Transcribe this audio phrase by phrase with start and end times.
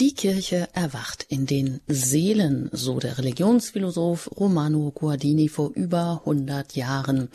[0.00, 7.28] Die Kirche erwacht in den Seelen, so der Religionsphilosoph Romano Guardini vor über 100 Jahren.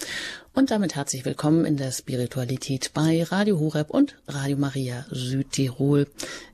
[0.56, 6.08] Und damit herzlich willkommen in der Spiritualität bei Radio Horeb und Radio Maria Südtirol.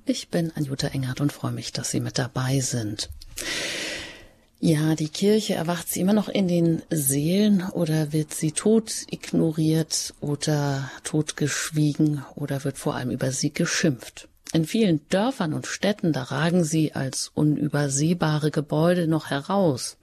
[0.06, 3.10] Ich bin Anjuta Engert und freue mich, dass Sie mit dabei sind.
[4.60, 10.14] Ja, die Kirche erwacht sie immer noch in den Seelen oder wird sie tot ignoriert
[10.20, 14.28] oder totgeschwiegen oder wird vor allem über sie geschimpft?
[14.54, 19.98] In vielen Dörfern und Städten, da ragen sie als unübersehbare Gebäude noch heraus,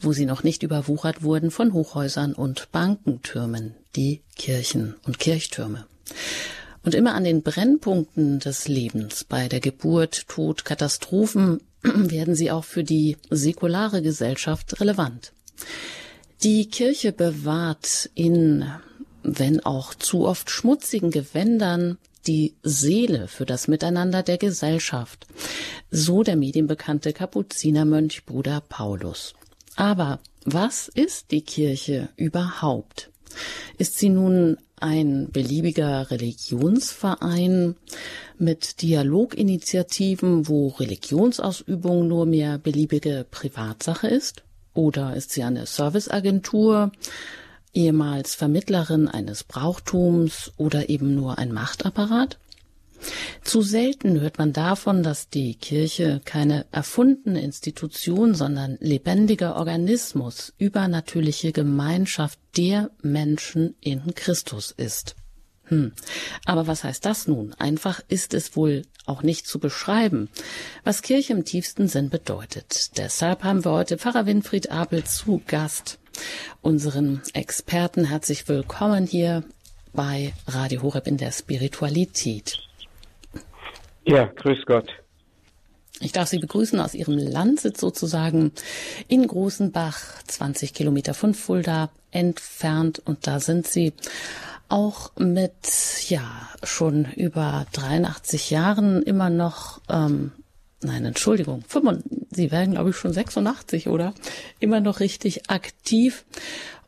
[0.00, 5.86] wo sie noch nicht überwuchert wurden von Hochhäusern und Bankentürmen, die Kirchen und Kirchtürme.
[6.82, 12.64] Und immer an den Brennpunkten des Lebens, bei der Geburt, Tod, Katastrophen, werden sie auch
[12.64, 15.32] für die säkulare Gesellschaft relevant.
[16.42, 18.64] Die Kirche bewahrt in,
[19.22, 25.26] wenn auch zu oft schmutzigen Gewändern, die Seele für das Miteinander der Gesellschaft,
[25.90, 29.34] so der medienbekannte Kapuzinermönch Bruder Paulus.
[29.76, 33.10] Aber was ist die Kirche überhaupt?
[33.78, 37.76] Ist sie nun ein beliebiger Religionsverein
[38.38, 44.42] mit Dialoginitiativen, wo Religionsausübung nur mehr beliebige Privatsache ist?
[44.74, 46.90] Oder ist sie eine Serviceagentur,
[47.74, 52.38] ehemals Vermittlerin eines Brauchtums oder eben nur ein Machtapparat?
[53.42, 61.52] Zu selten hört man davon, dass die Kirche keine erfundene Institution, sondern lebendiger Organismus, übernatürliche
[61.52, 65.16] Gemeinschaft der Menschen in Christus ist.
[65.64, 65.92] Hm.
[66.44, 67.54] Aber was heißt das nun?
[67.54, 70.28] Einfach ist es wohl auch nicht zu beschreiben,
[70.82, 72.96] was Kirche im tiefsten Sinn bedeutet.
[72.98, 75.98] Deshalb haben wir heute Pfarrer Winfried Abel zu Gast
[76.62, 78.04] unseren Experten.
[78.04, 79.44] Herzlich willkommen hier
[79.92, 82.58] bei Radio Horeb in der Spiritualität.
[84.04, 84.90] Ja, grüß Gott.
[86.00, 88.52] Ich darf Sie begrüßen aus Ihrem Landsitz sozusagen
[89.08, 93.00] in Großenbach, 20 Kilometer von Fulda entfernt.
[93.04, 93.92] Und da sind Sie
[94.68, 95.52] auch mit,
[96.08, 100.32] ja, schon über 83 Jahren immer noch ähm,
[100.82, 104.12] nein, Entschuldigung, 95, Sie werden, glaube ich, schon 86, oder?
[104.58, 106.24] Immer noch richtig aktiv.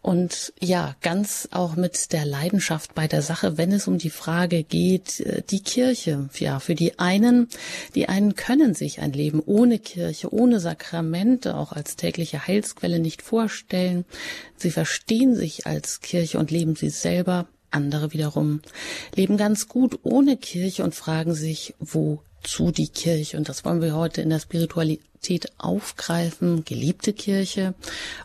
[0.06, 4.62] Und ja, ganz auch mit der Leidenschaft bei der Sache, wenn es um die Frage
[4.62, 6.28] geht, äh, die Kirche.
[6.38, 7.48] Ja, für die einen,
[7.96, 13.20] die einen können sich ein Leben ohne Kirche, ohne Sakramente, auch als tägliche Heilsquelle nicht
[13.20, 14.04] vorstellen.
[14.56, 17.48] Sie verstehen sich als Kirche und leben sie selber.
[17.72, 18.60] Andere wiederum
[19.16, 23.36] leben ganz gut ohne Kirche und fragen sich, wo zu die Kirche.
[23.36, 26.64] Und das wollen wir heute in der Spiritualität aufgreifen.
[26.64, 27.74] Geliebte Kirche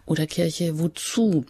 [0.05, 1.45] oder Kirche wozu?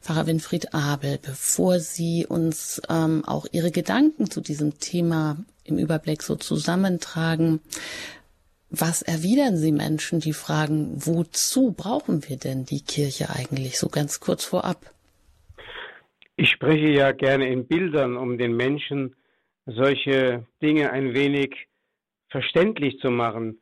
[0.00, 6.22] Pfarrer Winfried Abel, bevor Sie uns ähm, auch Ihre Gedanken zu diesem Thema im Überblick
[6.22, 7.60] so zusammentragen,
[8.70, 13.78] was erwidern Sie Menschen, die fragen, wozu brauchen wir denn die Kirche eigentlich?
[13.78, 14.90] So ganz kurz vorab.
[16.36, 19.14] Ich spreche ja gerne in Bildern, um den Menschen
[19.66, 21.68] solche Dinge ein wenig
[22.34, 23.60] verständlich zu machen.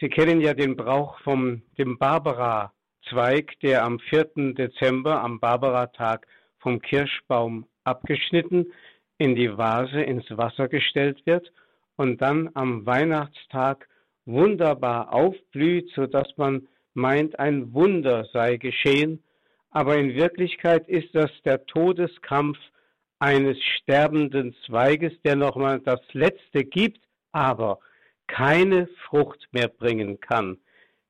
[0.00, 4.54] Sie kennen ja den Brauch vom dem Barbara-Zweig, der am 4.
[4.54, 6.26] Dezember, am Barbara-Tag,
[6.58, 8.72] vom Kirschbaum abgeschnitten
[9.18, 11.52] in die Vase ins Wasser gestellt wird
[11.96, 13.86] und dann am Weihnachtstag
[14.24, 19.22] wunderbar aufblüht, so dass man meint, ein Wunder sei geschehen.
[19.70, 22.56] Aber in Wirklichkeit ist das der Todeskampf
[23.18, 27.80] eines sterbenden Zweiges, der nochmal das Letzte gibt, aber
[28.26, 30.58] keine Frucht mehr bringen kann.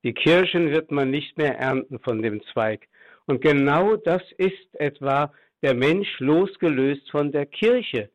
[0.02, 2.88] Die Kirschen wird man nicht mehr ernten von dem Zweig.
[3.26, 5.32] Und genau das ist etwa
[5.62, 8.10] der Mensch losgelöst von der Kirche.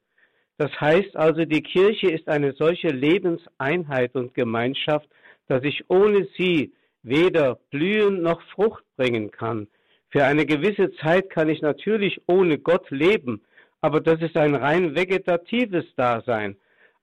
[0.58, 5.10] Das heißt also, die Kirche ist eine solche Lebenseinheit und Gemeinschaft,
[5.48, 9.68] dass ich ohne sie weder blühen noch Frucht bringen kann.
[10.10, 13.42] Für eine gewisse Zeit kann ich natürlich ohne Gott leben,
[13.82, 16.58] aber das ist ein rein vegetatives Dasein.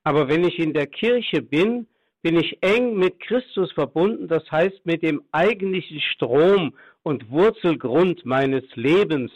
[0.07, 1.89] Aber wenn ich in der Kirche bin,
[2.23, 8.63] bin ich eng mit Christus verbunden, das heißt mit dem eigentlichen Strom und Wurzelgrund meines
[8.77, 9.33] Lebens.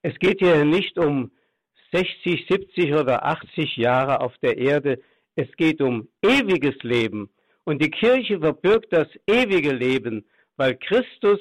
[0.00, 1.32] Es geht hier nicht um
[1.92, 5.02] 60, 70 oder 80 Jahre auf der Erde,
[5.34, 7.28] es geht um ewiges Leben.
[7.64, 10.24] Und die Kirche verbirgt das ewige Leben,
[10.56, 11.40] weil Christus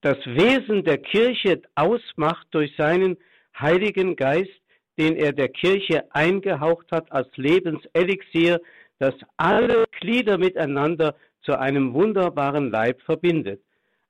[0.00, 3.18] das Wesen der Kirche ausmacht durch seinen
[3.58, 4.62] Heiligen Geist,
[4.98, 8.60] den er der Kirche eingehaucht hat als Lebenselixier,
[8.98, 13.62] das alle Glieder miteinander zu einem wunderbaren Leib verbindet.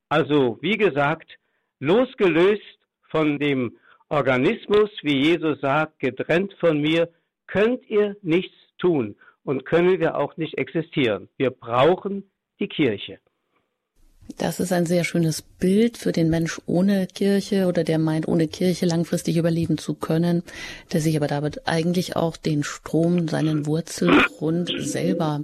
[0.09, 1.39] Also, wie gesagt,
[1.79, 2.79] losgelöst
[3.09, 3.77] von dem
[4.09, 7.09] Organismus, wie Jesus sagt, getrennt von mir,
[7.47, 9.17] könnt ihr nichts tun.
[9.43, 11.29] und können wir auch nicht existieren.
[11.37, 12.31] Wir brauchen
[12.61, 13.19] die Kirche.
[14.39, 18.49] Das ist ein sehr schönes Bild für den Mensch ohne Kirche oder der meint, ohne
[18.49, 20.43] Kirche langfristig überleben zu können,
[20.93, 25.43] der sich aber damit eigentlich auch den Strom, seinen Wurzelgrund selber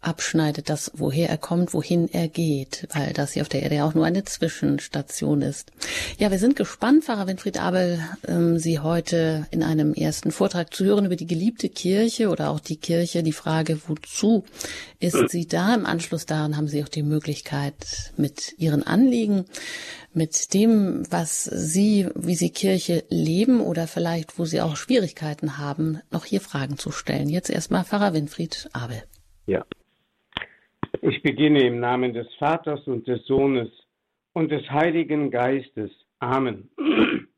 [0.00, 3.86] abschneidet, das, woher er kommt, wohin er geht, weil das hier auf der Erde ja
[3.86, 5.72] auch nur eine Zwischenstation ist.
[6.18, 10.84] Ja, wir sind gespannt, Pfarrer Winfried Abel, ähm, Sie heute in einem ersten Vortrag zu
[10.84, 14.44] hören über die geliebte Kirche oder auch die Kirche, die Frage, wozu
[14.98, 15.74] ist sie da?
[15.74, 19.44] Im Anschluss daran haben Sie auch die Möglichkeit, mit Ihren Anliegen,
[20.14, 26.00] mit dem, was Sie, wie Sie Kirche leben oder vielleicht, wo Sie auch Schwierigkeiten haben,
[26.10, 27.28] noch hier Fragen zu stellen.
[27.28, 29.02] Jetzt erstmal Pfarrer Winfried Abel.
[29.46, 29.64] Ja,
[31.02, 33.68] ich beginne im Namen des Vaters und des Sohnes
[34.32, 35.90] und des Heiligen Geistes.
[36.18, 36.70] Amen.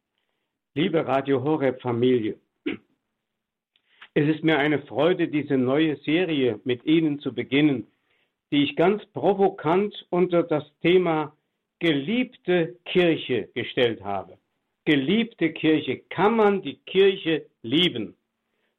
[0.74, 2.38] Liebe Radio Horeb Familie,
[4.14, 7.86] es ist mir eine Freude, diese neue Serie mit Ihnen zu beginnen,
[8.50, 11.36] die ich ganz provokant unter das Thema
[11.78, 14.38] geliebte Kirche gestellt habe.
[14.84, 18.16] Geliebte Kirche, kann man die Kirche lieben?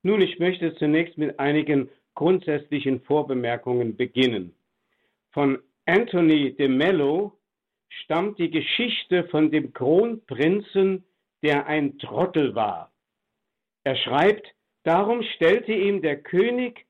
[0.03, 4.53] Nun, ich möchte zunächst mit einigen grundsätzlichen Vorbemerkungen beginnen.
[5.31, 7.39] Von Anthony de Mello
[7.89, 11.05] stammt die Geschichte von dem Kronprinzen,
[11.43, 12.91] der ein Trottel war.
[13.83, 14.47] Er schreibt,
[14.83, 16.85] darum stellte ihm der König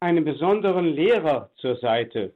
[0.00, 2.34] einen besonderen Lehrer zur Seite.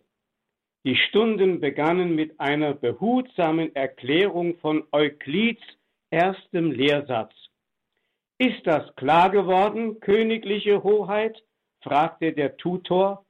[0.85, 5.63] Die Stunden begannen mit einer behutsamen Erklärung von Euklids
[6.11, 7.33] erstem Lehrsatz.
[8.39, 11.43] Ist das klar geworden, königliche Hoheit?
[11.83, 13.25] fragte der Tutor.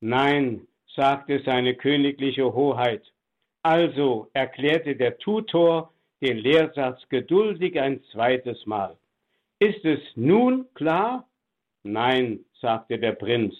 [0.00, 0.66] Nein,
[1.00, 3.02] sagte seine königliche Hoheit.
[3.62, 8.98] Also erklärte der Tutor den Lehrsatz geduldig ein zweites Mal.
[9.60, 11.26] Ist es nun klar?
[11.84, 13.54] Nein, sagte der Prinz.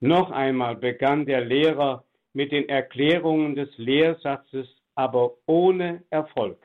[0.00, 6.58] Noch einmal begann der Lehrer mit den Erklärungen des Lehrsatzes, aber ohne Erfolg.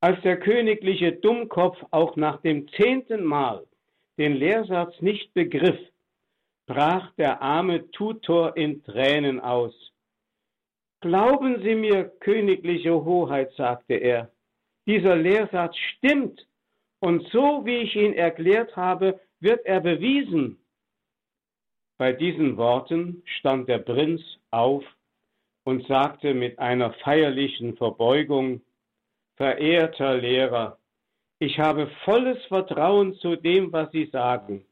[0.00, 3.66] Als der königliche Dummkopf auch nach dem zehnten Mal
[4.16, 5.78] den Lehrsatz nicht begriff,
[6.68, 9.74] brach der arme Tutor in Tränen aus.
[11.00, 14.30] Glauben Sie mir, königliche Hoheit, sagte er,
[14.86, 16.46] dieser Lehrsatz stimmt,
[17.00, 20.58] und so wie ich ihn erklärt habe, wird er bewiesen.
[21.96, 24.20] Bei diesen Worten stand der Prinz
[24.50, 24.84] auf
[25.64, 28.60] und sagte mit einer feierlichen Verbeugung,
[29.36, 30.78] Verehrter Lehrer,
[31.38, 34.66] ich habe volles Vertrauen zu dem, was Sie sagen.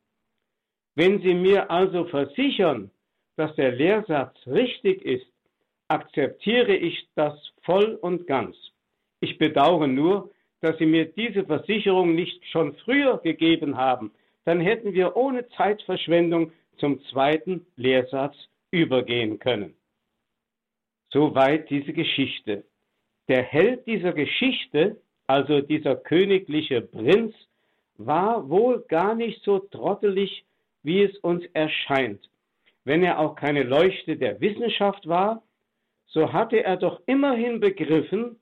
[0.97, 2.91] Wenn Sie mir also versichern,
[3.37, 5.27] dass der Lehrsatz richtig ist,
[5.89, 8.57] akzeptiere ich das voll und ganz.
[9.21, 10.31] Ich bedauere nur,
[10.63, 14.11] dass Sie mir diese Versicherung nicht schon früher gegeben haben.
[14.47, 18.35] Dann hätten wir ohne Zeitverschwendung zum zweiten Lehrsatz
[18.71, 19.75] übergehen können.
[21.11, 22.65] Soweit diese Geschichte.
[23.29, 24.97] Der Held dieser Geschichte,
[25.27, 27.35] also dieser königliche Prinz,
[27.99, 30.46] war wohl gar nicht so trottelig,
[30.87, 32.31] wie es uns erscheint.
[32.85, 35.43] Wenn er auch keine Leuchte der Wissenschaft war,
[36.07, 38.39] so hatte er doch immerhin begriffen,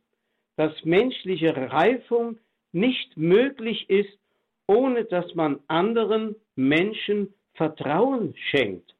[0.57, 2.39] dass menschliche Reifung
[2.71, 4.19] nicht möglich ist,
[4.67, 8.95] ohne dass man anderen Menschen Vertrauen schenkt.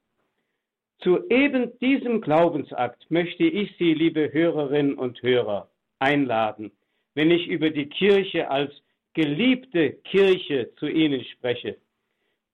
[1.01, 6.73] Zu eben diesem Glaubensakt möchte ich Sie, liebe Hörerinnen und Hörer, einladen,
[7.15, 8.73] wenn ich über die Kirche als
[9.13, 11.77] geliebte Kirche zu Ihnen spreche.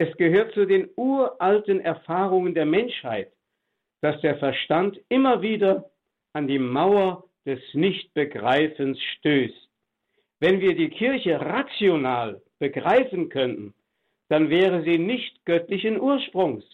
[0.03, 3.31] Es gehört zu den uralten Erfahrungen der Menschheit,
[4.01, 5.91] dass der Verstand immer wieder
[6.33, 9.69] an die Mauer des Nichtbegreifens stößt.
[10.39, 13.75] Wenn wir die Kirche rational begreifen könnten,
[14.31, 16.65] dann wäre sie nicht göttlichen Ursprungs.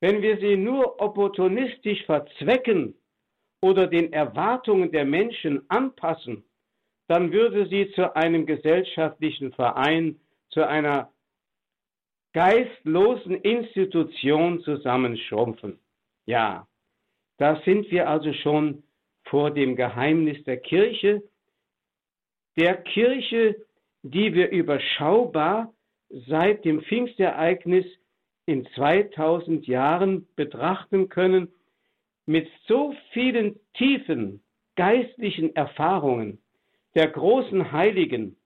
[0.00, 2.94] Wenn wir sie nur opportunistisch verzwecken
[3.60, 6.42] oder den Erwartungen der Menschen anpassen,
[7.06, 11.12] dann würde sie zu einem gesellschaftlichen Verein, zu einer
[12.36, 15.78] geistlosen Institution zusammenschrumpfen.
[16.26, 16.68] Ja,
[17.38, 18.82] da sind wir also schon
[19.24, 21.22] vor dem Geheimnis der Kirche,
[22.58, 23.56] der Kirche,
[24.02, 25.72] die wir überschaubar
[26.10, 27.86] seit dem Pfingstereignis
[28.44, 31.48] in 2000 Jahren betrachten können,
[32.26, 34.42] mit so vielen tiefen
[34.74, 36.38] geistlichen Erfahrungen
[36.94, 38.36] der großen Heiligen,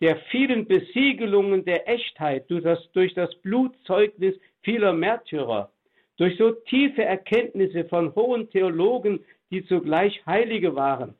[0.00, 5.70] der vielen Besiegelungen der Echtheit durch das, durch das Blutzeugnis vieler Märtyrer,
[6.16, 11.14] durch so tiefe Erkenntnisse von hohen Theologen, die zugleich Heilige waren.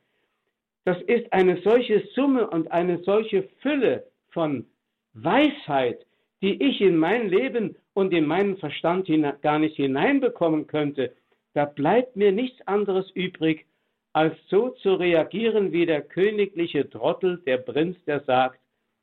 [0.85, 4.66] Das ist eine solche Summe und eine solche Fülle von
[5.14, 6.06] Weisheit,
[6.42, 9.09] die ich in mein Leben und in meinen Verstand
[9.40, 11.14] gar nicht hineinbekommen könnte,
[11.54, 13.64] da bleibt mir nichts anderes übrig,
[14.12, 18.61] als so zu reagieren wie der königliche Trottel, der Prinz, der sagt,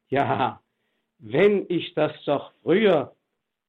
[0.09, 0.61] ja,
[1.19, 3.15] wenn ich das doch früher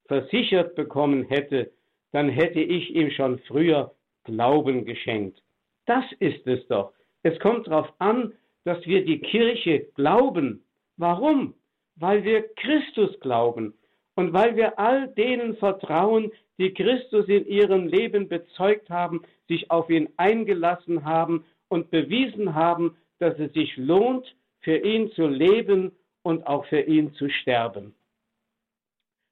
[0.07, 1.71] versichert bekommen hätte,
[2.11, 5.41] dann hätte ich ihm schon früher Glauben geschenkt.
[5.85, 6.93] Das ist es doch.
[7.23, 10.63] Es kommt darauf an, dass wir die Kirche glauben.
[10.97, 11.53] Warum?
[11.95, 13.73] Weil wir Christus glauben
[14.15, 19.89] und weil wir all denen vertrauen, die Christus in ihrem Leben bezeugt haben, sich auf
[19.89, 25.91] ihn eingelassen haben und bewiesen haben, dass es sich lohnt, für ihn zu leben
[26.25, 27.93] und auch für ihn zu sterben.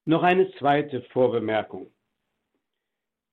[0.06, 1.92] Noch eine zweite Vorbemerkung.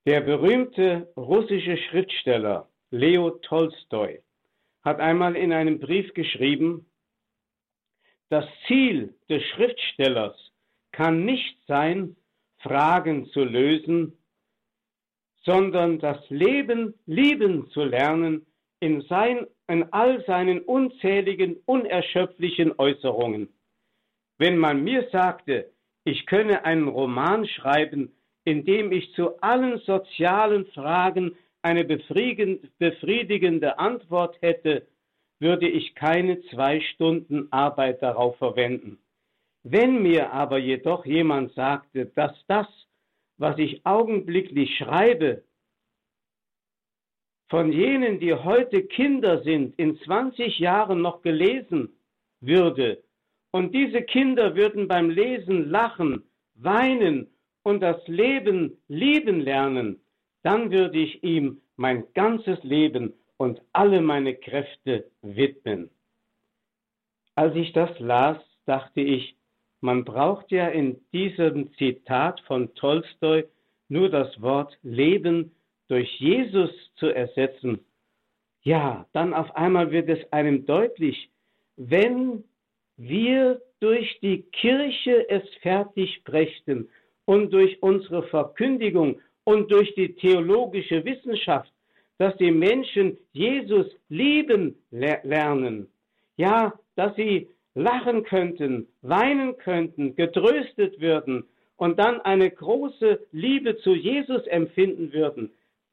[0.07, 4.23] Der berühmte russische Schriftsteller Leo Tolstoi
[4.83, 6.87] hat einmal in einem Brief geschrieben,
[8.31, 10.37] das Ziel des Schriftstellers
[10.93, 12.17] kann nicht sein,
[12.61, 14.17] Fragen zu lösen,
[15.43, 18.47] sondern das Leben lieben zu lernen
[18.81, 23.49] in, sein, in all seinen unzähligen, unerschöpflichen Äußerungen.
[24.39, 25.71] Wenn man mir sagte,
[26.05, 28.13] ich könne einen Roman schreiben,
[28.45, 34.87] in dem ich zu allen sozialen Fragen eine befriedigende Antwort hätte,
[35.41, 38.99] würde ich keine zwei Stunden Arbeit darauf verwenden.
[39.63, 42.67] Wenn mir aber jedoch jemand sagte, dass das,
[43.37, 45.43] was ich augenblicklich schreibe,
[47.51, 51.93] von jenen, die heute Kinder sind, in 20 Jahren noch gelesen
[52.41, 53.03] würde,
[53.51, 56.23] und diese Kinder würden beim Lesen lachen,
[56.55, 57.27] weinen
[57.65, 60.01] und das Leben lieben lernen,
[60.45, 65.91] dann würde ich ihm mein ganzes Leben und alle meine Kräfte widmen.
[67.35, 69.35] Als ich das las, dachte ich,
[69.81, 73.45] man braucht ja in diesem Zitat von Tolstoi
[73.89, 75.51] nur das Wort Leben
[75.91, 77.81] durch Jesus zu ersetzen.
[78.63, 81.31] Ja, dann auf einmal wird es einem deutlich,
[81.77, 82.45] wenn
[82.97, 86.89] wir durch die Kirche es fertig brächten
[87.25, 91.73] und durch unsere Verkündigung und durch die theologische Wissenschaft,
[92.19, 95.89] dass die Menschen Jesus lieben lernen.
[96.37, 103.95] Ja, dass sie lachen könnten, weinen könnten, getröstet würden und dann eine große Liebe zu
[103.95, 105.51] Jesus empfinden würden,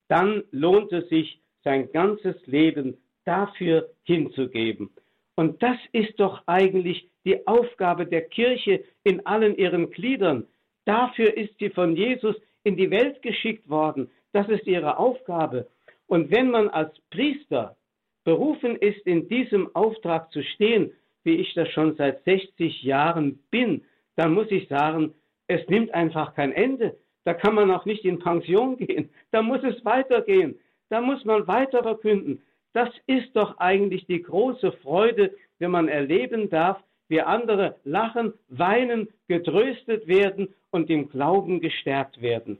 [0.07, 4.89] dann lohnt es sich, sein ganzes Leben dafür hinzugeben.
[5.35, 10.47] Und das ist doch eigentlich die Aufgabe der Kirche in allen ihren Gliedern.
[10.85, 14.09] Dafür ist sie von Jesus in die Welt geschickt worden.
[14.31, 15.67] Das ist ihre Aufgabe.
[16.07, 17.75] Und wenn man als Priester
[18.23, 23.83] berufen ist, in diesem Auftrag zu stehen, wie ich das schon seit 60 Jahren bin,
[24.15, 25.13] dann muss ich sagen,
[25.47, 26.97] es nimmt einfach kein Ende.
[27.27, 29.09] Da kann man auch nicht in Pension gehen.
[29.31, 30.57] Da muss es weitergehen.
[30.87, 32.41] Da muss man weiter verkünden.
[32.71, 39.09] Das ist doch eigentlich die große Freude, wenn man erleben darf, wie andere lachen, weinen,
[39.27, 42.59] getröstet werden und im Glauben gestärkt werden.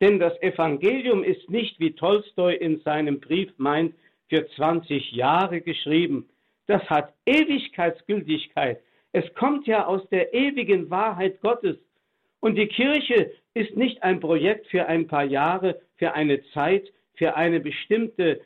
[0.00, 3.94] Denn das Evangelium ist nicht, wie Tolstoi in seinem Brief meint,
[4.30, 6.30] für 20 Jahre geschrieben.
[6.68, 8.80] Das hat Ewigkeitsgültigkeit.
[9.12, 11.76] Es kommt ja aus der ewigen Wahrheit Gottes.
[12.40, 17.36] Und die Kirche ist nicht ein Projekt für ein paar Jahre, für eine Zeit, für
[17.36, 18.40] eine bestimmte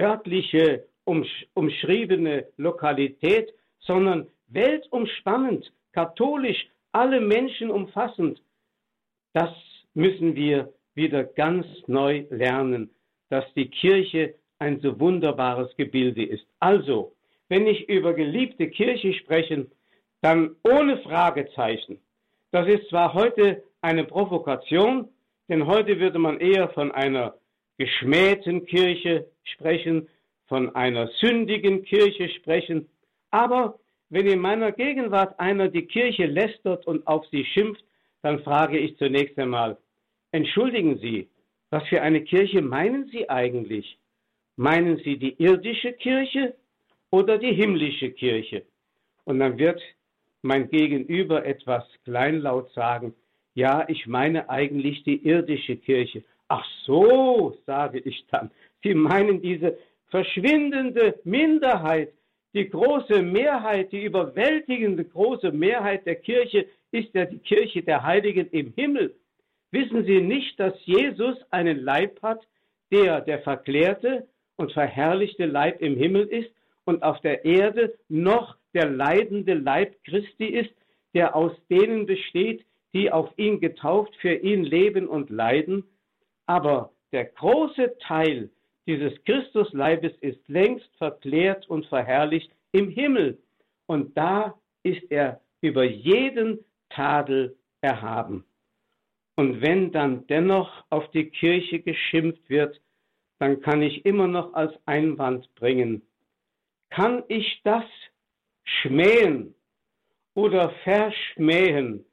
[0.00, 8.40] örtliche, umschriebene Lokalität, sondern weltumspannend, katholisch, alle Menschen umfassend.
[9.32, 9.50] Das
[9.94, 12.90] müssen wir wieder ganz neu lernen,
[13.30, 16.46] dass die Kirche ein so wunderbares Gebilde ist.
[16.60, 17.14] Also,
[17.48, 19.66] wenn ich über geliebte Kirche spreche,
[20.20, 21.98] dann ohne Fragezeichen.
[22.52, 25.08] Das ist zwar heute eine Provokation,
[25.48, 27.34] denn heute würde man eher von einer
[27.78, 30.06] geschmähten Kirche sprechen,
[30.48, 32.90] von einer sündigen Kirche sprechen,
[33.30, 33.78] aber
[34.10, 37.82] wenn in meiner Gegenwart einer die Kirche lästert und auf sie schimpft,
[38.20, 39.78] dann frage ich zunächst einmal,
[40.32, 41.30] entschuldigen Sie,
[41.70, 43.98] was für eine Kirche meinen Sie eigentlich?
[44.56, 46.54] Meinen Sie die irdische Kirche
[47.10, 48.66] oder die himmlische Kirche?
[49.24, 49.80] Und dann wird
[50.42, 53.14] mein Gegenüber etwas kleinlaut sagen,
[53.54, 56.24] ja, ich meine eigentlich die irdische Kirche.
[56.48, 58.50] Ach so, sage ich dann,
[58.82, 59.78] Sie meinen diese
[60.10, 62.12] verschwindende Minderheit,
[62.54, 68.48] die große Mehrheit, die überwältigende große Mehrheit der Kirche ist ja die Kirche der Heiligen
[68.50, 69.14] im Himmel.
[69.70, 72.46] Wissen Sie nicht, dass Jesus einen Leib hat,
[72.90, 76.50] der der verklärte und verherrlichte Leib im Himmel ist
[76.84, 80.74] und auf der Erde noch der leidende Leib Christi ist,
[81.14, 82.64] der aus denen besteht,
[82.94, 85.84] die auf ihn getauft für ihn leben und leiden,
[86.46, 88.50] aber der große Teil
[88.86, 93.38] dieses Christusleibes ist längst verklärt und verherrlicht im Himmel.
[93.86, 98.44] Und da ist er über jeden Tadel erhaben.
[99.36, 102.80] Und wenn dann dennoch auf die Kirche geschimpft wird,
[103.38, 106.02] dann kann ich immer noch als Einwand bringen,
[106.90, 107.84] kann ich das
[108.64, 109.54] schmähen
[110.34, 112.04] oder verschmähen,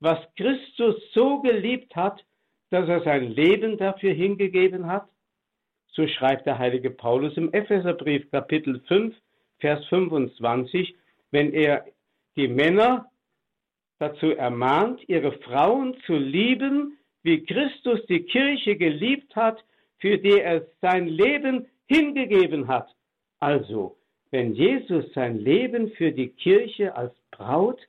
[0.00, 2.24] was Christus so geliebt hat,
[2.70, 5.08] dass er sein Leben dafür hingegeben hat?
[5.92, 9.14] So schreibt der heilige Paulus im Epheserbrief Kapitel 5,
[9.58, 10.94] Vers 25,
[11.30, 11.84] wenn er
[12.36, 13.10] die Männer
[13.98, 19.62] dazu ermahnt, ihre Frauen zu lieben, wie Christus die Kirche geliebt hat,
[19.98, 22.88] für die er sein Leben hingegeben hat.
[23.40, 23.99] Also,
[24.30, 27.80] wenn Jesus sein Leben für die Kirche als Braut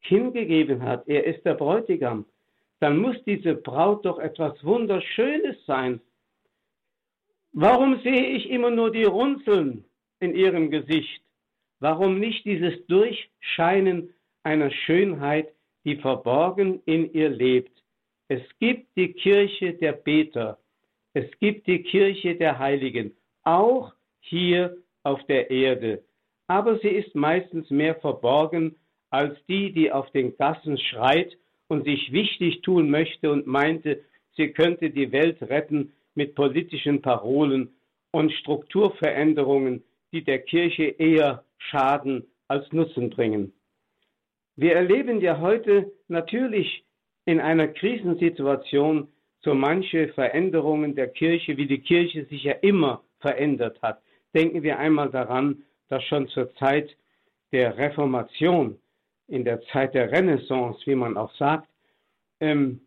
[0.00, 2.24] hingegeben hat, er ist der Bräutigam,
[2.80, 6.00] dann muss diese Braut doch etwas Wunderschönes sein.
[7.52, 9.84] Warum sehe ich immer nur die Runzeln
[10.20, 11.22] in ihrem Gesicht?
[11.80, 15.52] Warum nicht dieses Durchscheinen einer Schönheit,
[15.84, 17.72] die verborgen in ihr lebt?
[18.28, 20.58] Es gibt die Kirche der Beter,
[21.12, 26.02] es gibt die Kirche der Heiligen, auch hier auf der Erde.
[26.46, 28.76] Aber sie ist meistens mehr verborgen
[29.10, 31.36] als die, die auf den Gassen schreit
[31.68, 34.00] und sich wichtig tun möchte und meinte,
[34.36, 37.74] sie könnte die Welt retten mit politischen Parolen
[38.10, 39.82] und Strukturveränderungen,
[40.12, 43.52] die der Kirche eher schaden als Nutzen bringen.
[44.56, 46.84] Wir erleben ja heute natürlich
[47.24, 49.08] in einer Krisensituation
[49.40, 54.02] so manche Veränderungen der Kirche, wie die Kirche sich ja immer verändert hat.
[54.34, 56.96] Denken wir einmal daran, dass schon zur Zeit
[57.52, 58.78] der Reformation,
[59.28, 61.68] in der Zeit der Renaissance, wie man auch sagt,
[62.40, 62.80] ähm,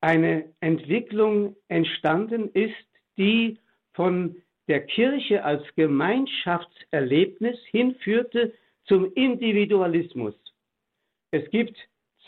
[0.00, 2.74] eine Entwicklung entstanden ist,
[3.16, 3.58] die
[3.92, 4.36] von
[4.68, 10.34] der Kirche als Gemeinschaftserlebnis hinführte zum Individualismus.
[11.30, 11.76] Es gibt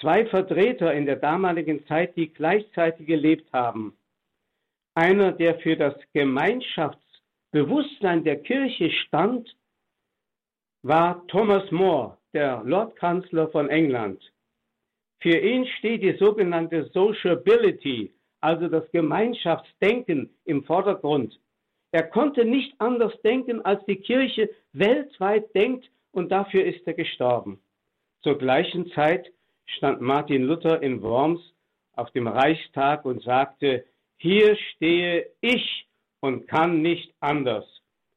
[0.01, 3.97] zwei Vertreter in der damaligen Zeit, die gleichzeitig gelebt haben.
[4.95, 5.95] Einer, der für das
[7.53, 9.49] Gemeinschaftsbewusstsein der Kirche stand,
[10.83, 14.23] war Thomas More, der Lordkanzler von England.
[15.21, 21.39] Für ihn steht die sogenannte Sociability, also das Gemeinschaftsdenken im Vordergrund.
[21.93, 27.61] Er konnte nicht anders denken, als die Kirche weltweit denkt und dafür ist er gestorben.
[28.23, 29.31] Zur gleichen Zeit
[29.67, 31.41] stand Martin Luther in Worms
[31.95, 33.85] auf dem Reichstag und sagte,
[34.17, 35.90] hier stehe ich
[36.21, 37.65] und kann nicht anders.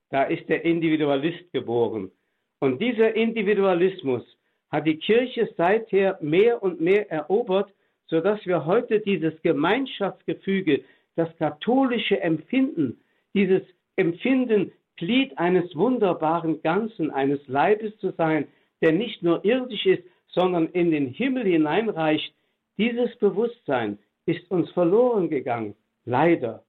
[0.10, 2.12] Da ist der Individualist geboren.
[2.60, 4.24] Und dieser Individualismus
[4.72, 7.72] hat die Kirche seither mehr und mehr erobert,
[8.08, 10.84] sodass wir heute dieses Gemeinschaftsgefüge,
[11.16, 13.00] das katholische Empfinden,
[13.34, 13.63] dieses
[13.96, 18.48] Empfinden, Glied eines wunderbaren Ganzen, eines Leibes zu sein,
[18.82, 22.34] der nicht nur irdisch ist, sondern in den Himmel hineinreicht,
[22.78, 26.63] dieses Bewusstsein ist uns verloren gegangen, leider.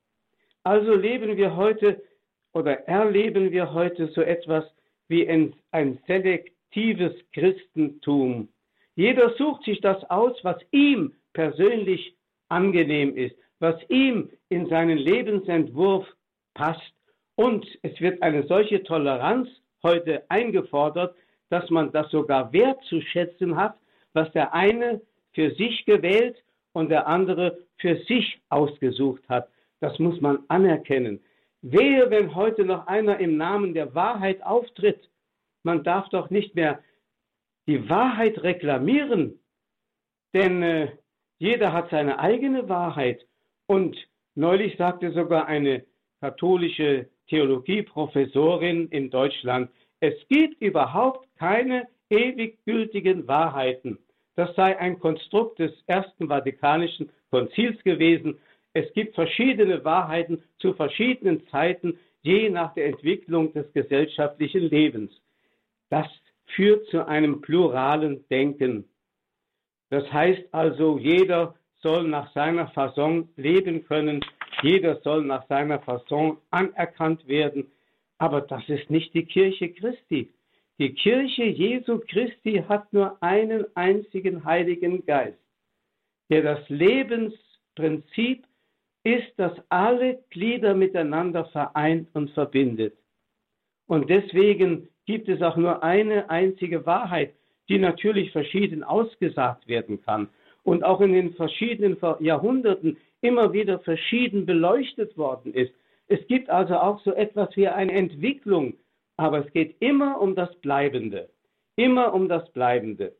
[0.64, 2.02] Also leben wir heute
[2.54, 4.64] oder erleben wir heute so etwas
[5.08, 8.48] wie ein, ein selektives Christentum.
[8.96, 12.16] Jeder sucht sich das aus, was ihm persönlich
[12.48, 16.06] angenehm ist, was ihm in seinen Lebensentwurf
[16.54, 16.94] passt.
[17.36, 19.48] Und es wird eine solche Toleranz
[19.82, 21.14] heute eingefordert,
[21.50, 23.76] dass man das sogar wertzuschätzen hat,
[24.14, 29.50] was der eine für sich gewählt und der andere für sich ausgesucht hat.
[29.80, 31.20] Das muss man anerkennen.
[31.62, 35.10] Wehe, wenn heute noch einer im Namen der Wahrheit auftritt.
[35.62, 36.82] Man darf doch nicht mehr
[37.66, 39.40] die Wahrheit reklamieren,
[40.34, 40.92] denn äh,
[41.38, 43.26] jeder hat seine eigene Wahrheit.
[43.66, 43.96] Und
[44.34, 45.84] neulich sagte sogar eine
[46.20, 53.98] katholische Theologieprofessorin in Deutschland, es gibt überhaupt keine ewig gültigen Wahrheiten.
[54.36, 58.38] Das sei ein Konstrukt des Ersten Vatikanischen Konzils gewesen.
[58.74, 65.12] Es gibt verschiedene Wahrheiten zu verschiedenen Zeiten, je nach der Entwicklung des gesellschaftlichen Lebens.
[65.90, 66.08] Das
[66.46, 68.88] führt zu einem pluralen Denken.
[69.90, 74.24] Das heißt also, jeder soll nach seiner Fasson leben können,
[74.62, 77.70] jeder soll nach seiner Fasson anerkannt werden,
[78.18, 80.32] aber das ist nicht die Kirche Christi.
[80.78, 85.38] Die Kirche Jesu Christi hat nur einen einzigen Heiligen Geist,
[86.30, 88.44] der das Lebensprinzip
[89.04, 92.94] ist, das alle Glieder miteinander vereint und verbindet.
[93.86, 97.34] Und deswegen gibt es auch nur eine einzige Wahrheit,
[97.68, 100.28] die natürlich verschieden ausgesagt werden kann.
[100.64, 105.72] und auch in den verschiedenen Jahrhunderten immer wieder verschieden beleuchtet worden ist.
[106.08, 108.74] Es gibt also auch so etwas wie eine Entwicklung,
[109.16, 111.28] aber es geht immer um das Bleibende,
[111.76, 113.14] immer um das Bleibende.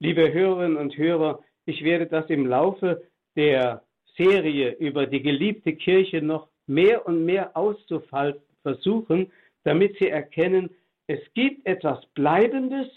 [0.00, 3.02] Liebe Hörerinnen und Hörer, ich werde das im Laufe
[3.36, 3.82] der
[4.18, 9.32] Serie über die geliebte Kirche noch mehr und mehr auszufalten versuchen,
[9.64, 10.70] damit Sie erkennen,
[11.06, 12.88] es gibt etwas Bleibendes,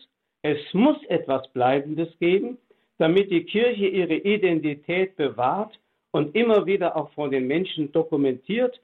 [0.42, 2.58] es muss etwas Bleibendes geben,
[2.98, 5.80] damit die Kirche ihre Identität bewahrt
[6.12, 8.82] und immer wieder auch von den Menschen dokumentiert.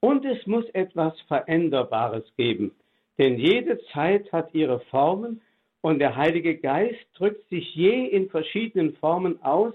[0.00, 2.72] Und es muss etwas Veränderbares geben.
[3.18, 5.42] Denn jede Zeit hat ihre Formen
[5.82, 9.74] und der Heilige Geist drückt sich je in verschiedenen Formen aus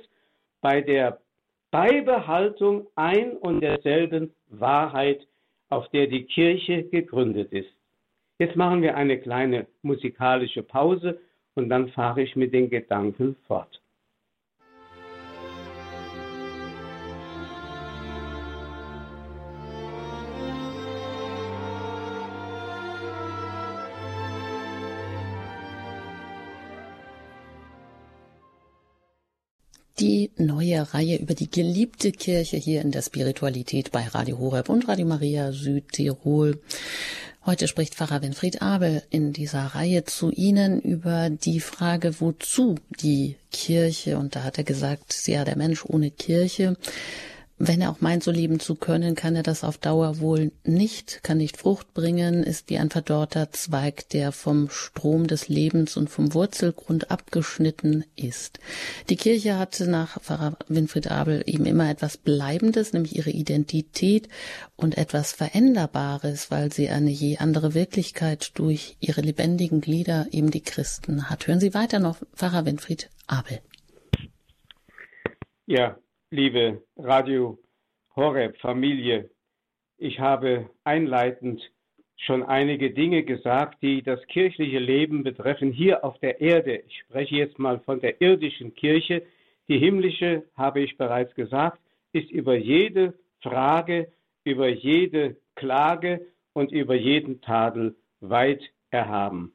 [0.61, 1.19] bei der
[1.75, 5.27] Beibehaltung ein und derselben Wahrheit,
[5.67, 7.69] auf der die Kirche gegründet ist.
[8.39, 11.19] Jetzt machen wir eine kleine musikalische Pause
[11.53, 13.81] und dann fahre ich mit den Gedanken fort.
[30.65, 35.05] Neue Reihe über die geliebte Kirche hier in der Spiritualität bei Radio Horeb und Radio
[35.05, 36.59] Maria Südtirol.
[37.45, 43.35] Heute spricht Pfarrer Winfried Abel in dieser Reihe zu Ihnen über die Frage, wozu die
[43.51, 46.75] Kirche, und da hat er gesagt, ja, der Mensch ohne Kirche,
[47.57, 51.21] wenn er auch meint, so leben zu können, kann er das auf Dauer wohl nicht,
[51.23, 56.09] kann nicht Frucht bringen, ist wie ein verdorrter Zweig, der vom Strom des Lebens und
[56.09, 58.59] vom Wurzelgrund abgeschnitten ist.
[59.09, 64.27] Die Kirche hatte nach Pfarrer Winfried Abel eben immer etwas Bleibendes, nämlich ihre Identität
[64.75, 70.61] und etwas Veränderbares, weil sie eine je andere Wirklichkeit durch ihre lebendigen Glieder, eben die
[70.61, 71.47] Christen, hat.
[71.47, 73.61] Hören Sie weiter noch Pfarrer Winfried Abel.
[75.67, 75.97] Ja,
[76.35, 77.57] liebe Radio
[78.13, 79.29] Horeb Familie,
[79.97, 81.61] ich habe einleitend
[82.17, 86.83] schon einige Dinge gesagt, die das kirchliche Leben betreffen hier auf der Erde.
[86.87, 89.23] Ich spreche jetzt mal von der irdischen Kirche.
[89.69, 91.79] Die himmlische, habe ich bereits gesagt,
[92.11, 94.11] ist über jede Frage,
[94.43, 99.53] über jede Klage und über jeden Tadel weit erhaben.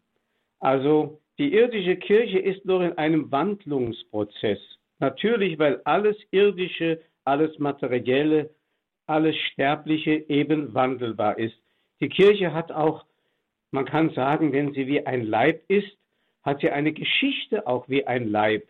[0.61, 4.61] Also die irdische Kirche ist nur in einem Wandlungsprozess.
[5.01, 8.51] Natürlich, weil alles Irdische, alles Materielle,
[9.07, 11.57] alles Sterbliche eben wandelbar ist.
[12.01, 13.05] Die Kirche hat auch,
[13.71, 15.97] man kann sagen, wenn sie wie ein Leib ist,
[16.43, 18.69] hat sie eine Geschichte auch wie ein Leib.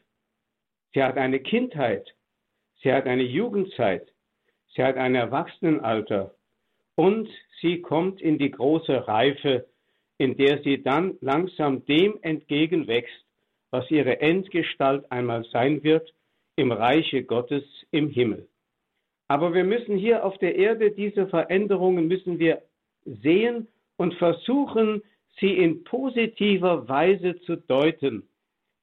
[0.95, 2.15] Sie hat eine Kindheit,
[2.83, 4.09] sie hat eine Jugendzeit,
[4.75, 6.35] sie hat ein Erwachsenenalter
[6.95, 7.29] und
[7.61, 9.67] sie kommt in die große Reife,
[10.19, 13.25] in der sie dann langsam dem entgegenwächst,
[13.71, 16.13] was ihre Endgestalt einmal sein wird
[16.61, 18.47] im Reiche Gottes im Himmel.
[19.29, 22.63] Aber wir müssen hier auf der Erde diese Veränderungen müssen wir
[23.05, 25.03] sehen und versuchen,
[25.39, 28.29] sie in positiver Weise zu deuten.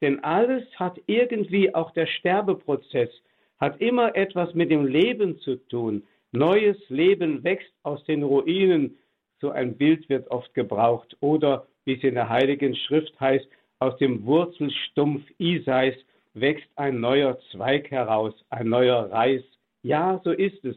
[0.02, 3.10] Denn alles hat irgendwie, auch der Sterbeprozess,
[3.60, 6.04] hat immer etwas mit dem Leben zu tun.
[6.32, 8.98] Neues Leben wächst aus den Ruinen.
[9.42, 11.16] So ein Bild wird oft gebraucht.
[11.20, 13.48] Oder, wie es in der Heiligen Schrift heißt,
[13.80, 15.96] aus dem Wurzelstumpf Isais
[16.40, 19.44] wächst ein neuer Zweig heraus, ein neuer Reis.
[19.84, 20.76] Ja, so ist es.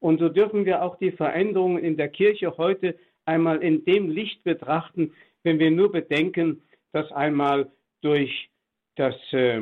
[0.00, 4.42] Und so dürfen wir auch die Veränderungen in der Kirche heute einmal in dem Licht
[4.44, 8.48] betrachten, wenn wir nur bedenken, dass einmal durch
[8.96, 9.60] das äh,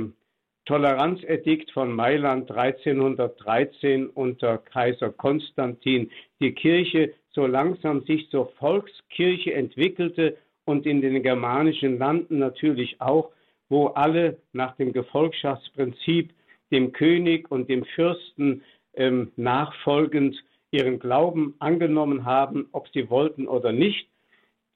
[0.66, 10.36] Toleranzedikt von Mailand 1313 unter Kaiser Konstantin die Kirche so langsam sich zur Volkskirche entwickelte
[10.64, 13.30] und in den germanischen Landen natürlich auch
[13.68, 16.32] wo alle nach dem Gefolgschaftsprinzip
[16.70, 18.62] dem König und dem Fürsten
[18.94, 20.36] ähm, nachfolgend
[20.70, 24.08] ihren Glauben angenommen haben, ob sie wollten oder nicht.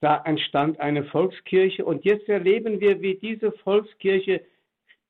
[0.01, 4.43] Da entstand eine Volkskirche und jetzt erleben wir, wie diese Volkskirche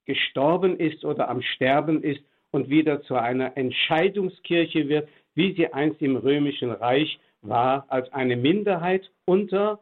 [0.05, 6.03] gestorben ist oder am Sterben ist und wieder zu einer Entscheidungskirche wird, wie sie einst
[6.03, 9.79] im römischen Reich war, als eine Minderheit unter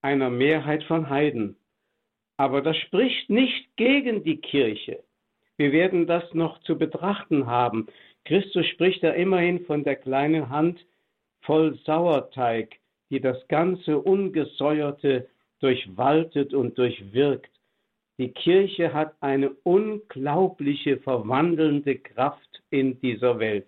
[0.00, 1.56] einer Mehrheit von Heiden.
[2.38, 5.02] Aber das spricht nicht gegen die Kirche.
[5.56, 7.88] Wir werden das noch zu betrachten haben.
[8.24, 10.86] Christus spricht da immerhin von der kleinen Hand
[11.40, 12.76] voll Sauerteig,
[13.10, 17.50] die das ganze Ungesäuerte durchwaltet und durchwirkt.
[18.18, 23.66] Die Kirche hat eine unglaubliche verwandelnde Kraft in dieser Welt.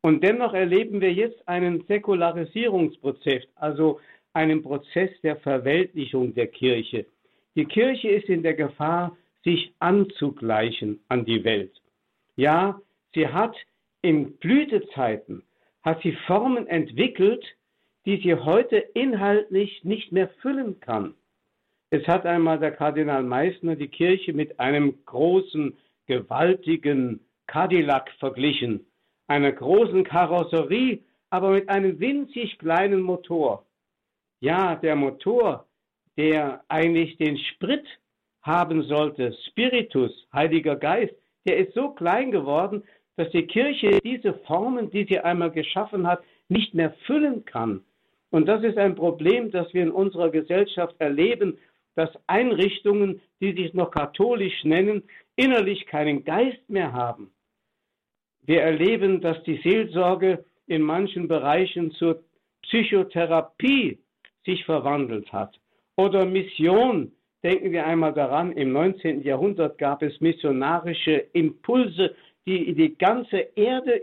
[0.00, 4.00] Und dennoch erleben wir jetzt einen Säkularisierungsprozess, also
[4.32, 7.06] einen Prozess der Verweltlichung der Kirche.
[7.56, 11.80] Die Kirche ist in der Gefahr, sich anzugleichen an die Welt.
[12.36, 12.80] Ja,
[13.14, 13.56] sie hat
[14.02, 15.42] in Blütezeiten,
[15.82, 17.44] hat sie Formen entwickelt,
[18.06, 21.14] die sie heute inhaltlich nicht mehr füllen kann.
[21.90, 28.84] Es hat einmal der Kardinal Meissner die Kirche mit einem großen, gewaltigen Cadillac verglichen,
[29.26, 33.64] einer großen Karosserie, aber mit einem winzig kleinen Motor.
[34.40, 35.66] Ja, der Motor,
[36.16, 37.84] der eigentlich den Sprit
[38.42, 41.14] haben sollte, Spiritus, Heiliger Geist,
[41.46, 42.84] der ist so klein geworden,
[43.16, 47.84] dass die Kirche diese Formen, die sie einmal geschaffen hat, nicht mehr füllen kann.
[48.30, 51.58] Und das ist ein Problem, das wir in unserer Gesellschaft erleben,
[51.94, 55.04] dass Einrichtungen, die sich noch katholisch nennen,
[55.36, 57.30] innerlich keinen Geist mehr haben.
[58.42, 62.24] Wir erleben, dass die Seelsorge in manchen Bereichen zur
[62.62, 63.98] Psychotherapie
[64.44, 65.58] sich verwandelt hat.
[65.96, 67.12] Oder Mission.
[67.42, 69.22] Denken wir einmal daran, im 19.
[69.22, 72.14] Jahrhundert gab es missionarische Impulse,
[72.46, 74.00] die die ganze Erde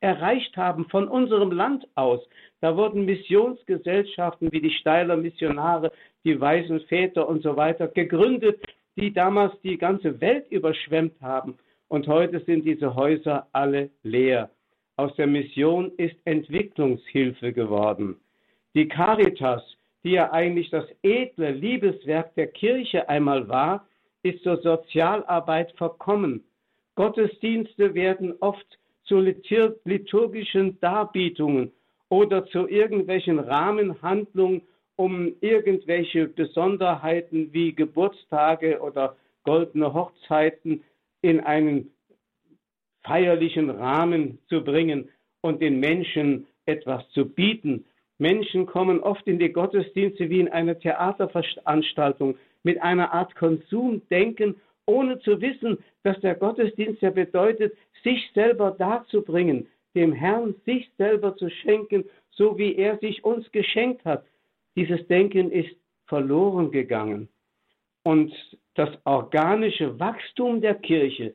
[0.00, 2.20] erreicht haben von unserem Land aus.
[2.60, 5.90] Da wurden Missionsgesellschaften wie die Steiler Missionare,
[6.24, 8.60] die Weisen Väter und so weiter gegründet,
[8.96, 11.58] die damals die ganze Welt überschwemmt haben.
[11.88, 14.50] Und heute sind diese Häuser alle leer.
[14.96, 18.16] Aus der Mission ist Entwicklungshilfe geworden.
[18.74, 19.62] Die Caritas,
[20.06, 23.88] die ja eigentlich das edle Liebeswerk der Kirche einmal war,
[24.22, 26.44] ist zur Sozialarbeit verkommen.
[26.94, 31.72] Gottesdienste werden oft zu liturgischen Darbietungen
[32.08, 34.62] oder zu irgendwelchen Rahmenhandlungen,
[34.94, 40.84] um irgendwelche Besonderheiten wie Geburtstage oder goldene Hochzeiten
[41.20, 41.90] in einen
[43.02, 45.08] feierlichen Rahmen zu bringen
[45.40, 47.86] und den Menschen etwas zu bieten.
[48.18, 55.18] Menschen kommen oft in die Gottesdienste wie in eine Theaterveranstaltung mit einer Art Konsumdenken, ohne
[55.20, 61.50] zu wissen, dass der Gottesdienst ja bedeutet, sich selber darzubringen, dem Herrn sich selber zu
[61.50, 64.24] schenken, so wie er sich uns geschenkt hat.
[64.76, 65.74] Dieses Denken ist
[66.06, 67.28] verloren gegangen.
[68.04, 68.32] Und
[68.74, 71.34] das organische Wachstum der Kirche,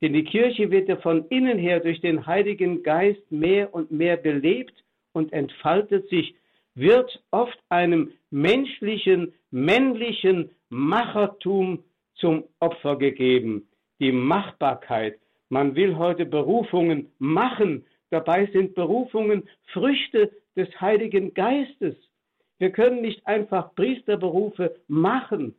[0.00, 4.16] denn die Kirche wird ja von innen her durch den Heiligen Geist mehr und mehr
[4.16, 4.84] belebt
[5.16, 6.34] und entfaltet sich,
[6.74, 11.82] wird oft einem menschlichen, männlichen Machertum
[12.16, 13.66] zum Opfer gegeben.
[13.98, 15.18] Die Machbarkeit.
[15.48, 17.86] Man will heute Berufungen machen.
[18.10, 21.96] Dabei sind Berufungen Früchte des Heiligen Geistes.
[22.58, 25.54] Wir können nicht einfach Priesterberufe machen.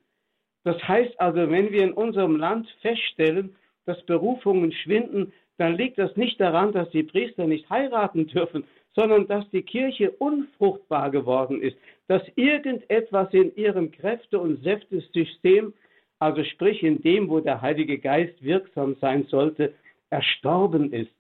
[0.65, 6.15] Das heißt also, wenn wir in unserem Land feststellen, dass Berufungen schwinden, dann liegt das
[6.15, 8.63] nicht daran, dass die Priester nicht heiraten dürfen,
[8.95, 15.73] sondern dass die Kirche unfruchtbar geworden ist, dass irgendetwas in ihrem Kräfte- und Säftesystem,
[16.19, 19.73] also sprich in dem, wo der Heilige Geist wirksam sein sollte,
[20.09, 21.11] erstorben ist.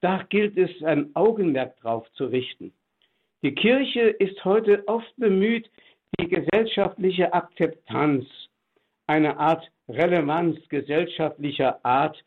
[0.00, 2.72] Da gilt es, ein Augenmerk drauf zu richten.
[3.42, 5.70] Die Kirche ist heute oft bemüht,
[6.18, 8.24] die gesellschaftliche Akzeptanz,
[9.06, 12.22] eine Art Relevanz gesellschaftlicher Art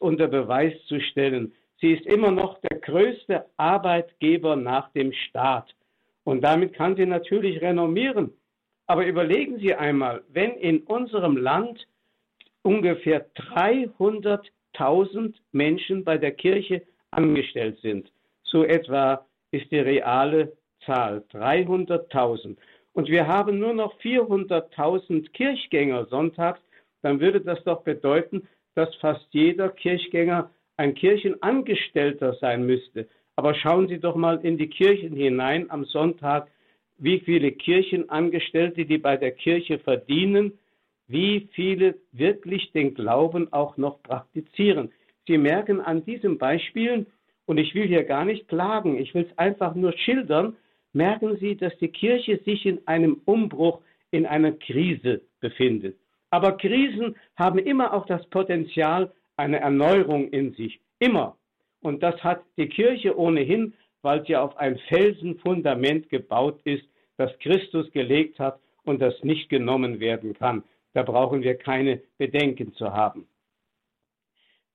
[0.00, 1.52] unter Beweis zu stellen.
[1.80, 5.74] Sie ist immer noch der größte Arbeitgeber nach dem Staat.
[6.24, 8.32] Und damit kann sie natürlich renommieren.
[8.86, 11.86] Aber überlegen Sie einmal, wenn in unserem Land
[12.62, 20.52] ungefähr 300.000 Menschen bei der Kirche angestellt sind, so etwa ist die reale
[20.84, 22.56] Zahl 300.000.
[22.92, 26.60] Und wir haben nur noch 400.000 Kirchgänger sonntags,
[27.02, 33.08] dann würde das doch bedeuten, dass fast jeder Kirchgänger ein Kirchenangestellter sein müsste.
[33.36, 36.48] Aber schauen Sie doch mal in die Kirchen hinein am Sonntag,
[36.98, 40.58] wie viele Kirchenangestellte, die bei der Kirche verdienen,
[41.08, 44.92] wie viele wirklich den Glauben auch noch praktizieren.
[45.26, 47.06] Sie merken an diesen Beispielen,
[47.46, 50.56] und ich will hier gar nicht klagen, ich will es einfach nur schildern,
[50.92, 55.96] merken Sie, dass die Kirche sich in einem Umbruch, in einer Krise befindet.
[56.34, 60.80] Aber Krisen haben immer auch das Potenzial einer Erneuerung in sich.
[60.98, 61.36] Immer.
[61.80, 66.84] Und das hat die Kirche ohnehin, weil sie auf ein Felsenfundament gebaut ist,
[67.18, 70.64] das Christus gelegt hat und das nicht genommen werden kann.
[70.92, 73.28] Da brauchen wir keine Bedenken zu haben.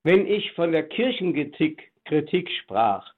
[0.02, 3.12] Wenn ich von der Kirchenkritik Kritik sprach,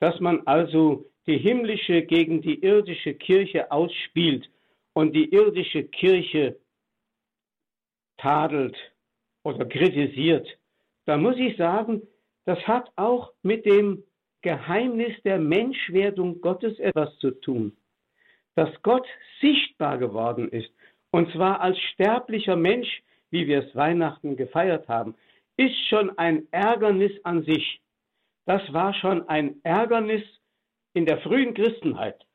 [0.00, 4.48] dass man also die himmlische gegen die irdische Kirche ausspielt
[4.94, 6.56] und die irdische Kirche
[8.18, 8.76] tadelt
[9.42, 10.46] oder kritisiert,
[11.06, 12.02] dann muss ich sagen,
[12.44, 14.02] das hat auch mit dem
[14.42, 17.76] Geheimnis der Menschwerdung Gottes etwas zu tun.
[18.54, 19.06] Dass Gott
[19.40, 20.70] sichtbar geworden ist,
[21.10, 25.14] und zwar als sterblicher Mensch, wie wir es Weihnachten gefeiert haben,
[25.56, 27.80] ist schon ein Ärgernis an sich.
[28.46, 30.22] Das war schon ein Ärgernis
[30.94, 32.26] in der frühen Christenheit.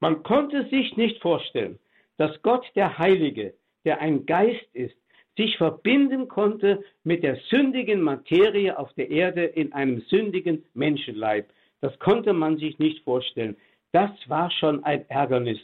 [0.00, 1.78] Man konnte sich nicht vorstellen,
[2.18, 4.96] dass Gott der Heilige, der ein Geist ist,
[5.38, 11.48] sich verbinden konnte mit der sündigen Materie auf der Erde in einem sündigen Menschenleib.
[11.80, 13.56] Das konnte man sich nicht vorstellen.
[13.92, 15.60] Das war schon ein Ärgernis.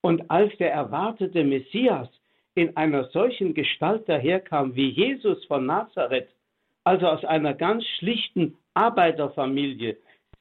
[0.00, 2.08] Und als der erwartete Messias
[2.54, 6.28] in einer solchen Gestalt daherkam wie Jesus von Nazareth,
[6.84, 9.96] also aus einer ganz schlichten Arbeiterfamilie,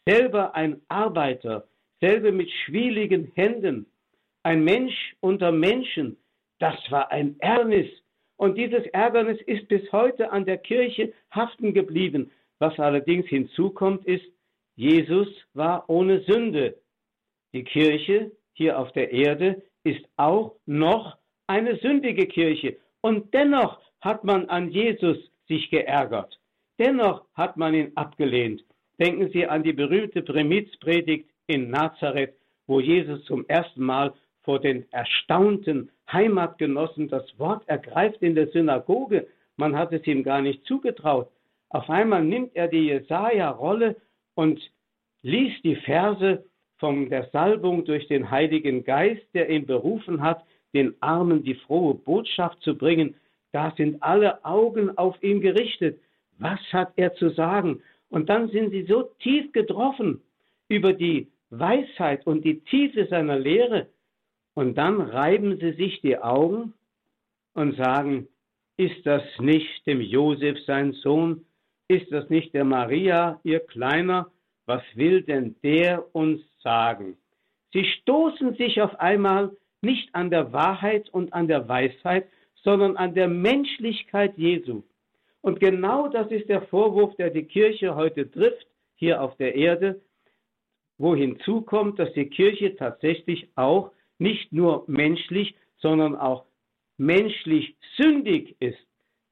[0.08, 1.66] selber ein Arbeiter,
[2.02, 3.88] selber mit schwieligen Händen,
[4.44, 6.18] ein Mensch unter Menschen,
[6.60, 7.90] das war ein Ärgernis.
[8.38, 12.32] Und dieses Ärgernis ist bis heute an der Kirche haften geblieben.
[12.60, 14.26] Was allerdings hinzukommt, ist,
[14.76, 16.78] Jesus war ohne Sünde.
[17.54, 21.18] Die Kirche hier auf der Erde ist auch noch
[21.48, 22.78] eine sündige Kirche.
[23.02, 25.18] Und dennoch hat man an Jesus
[25.48, 26.40] sich geärgert.
[26.80, 28.64] Dennoch hat man ihn abgelehnt.
[29.00, 32.36] Denken Sie an die berühmte Primizpredigt in Nazareth,
[32.68, 34.14] wo Jesus zum ersten Mal
[34.46, 39.28] vor den erstaunten Heimatgenossen das Wort ergreift in der Synagoge.
[39.58, 41.30] Man hat es ihm gar nicht zugetraut.
[41.70, 43.96] Auf einmal nimmt er die Jesaja-Rolle
[44.36, 44.62] und
[45.24, 46.46] liest die Verse
[46.78, 51.96] von der Salbung durch den Heiligen Geist, der ihn berufen hat, den Armen die frohe
[51.96, 53.16] Botschaft zu bringen.
[53.52, 56.00] Da sind alle Augen auf ihn gerichtet.
[56.38, 57.82] Was hat er zu sagen?
[58.10, 60.22] Und dann sind sie so tief getroffen
[60.68, 63.88] über die Weisheit und die Tiefe seiner Lehre.
[64.56, 66.74] Und dann reiben sie sich die Augen
[67.54, 68.28] und sagen,
[68.78, 71.46] ist das nicht dem Josef sein Sohn?
[71.88, 74.32] Ist das nicht der Maria, ihr Kleiner?
[74.66, 77.18] Was will denn der uns sagen?
[77.74, 82.28] Sie stoßen sich auf einmal nicht an der Wahrheit und an der Weisheit,
[82.64, 84.84] sondern an der Menschlichkeit Jesu.
[85.42, 88.66] Und genau das ist der Vorwurf, der die Kirche heute trifft,
[88.96, 90.02] hier auf der Erde,
[90.98, 96.46] wo hinzukommt, dass die Kirche tatsächlich auch nicht nur menschlich, sondern auch
[96.98, 98.80] menschlich sündig ist.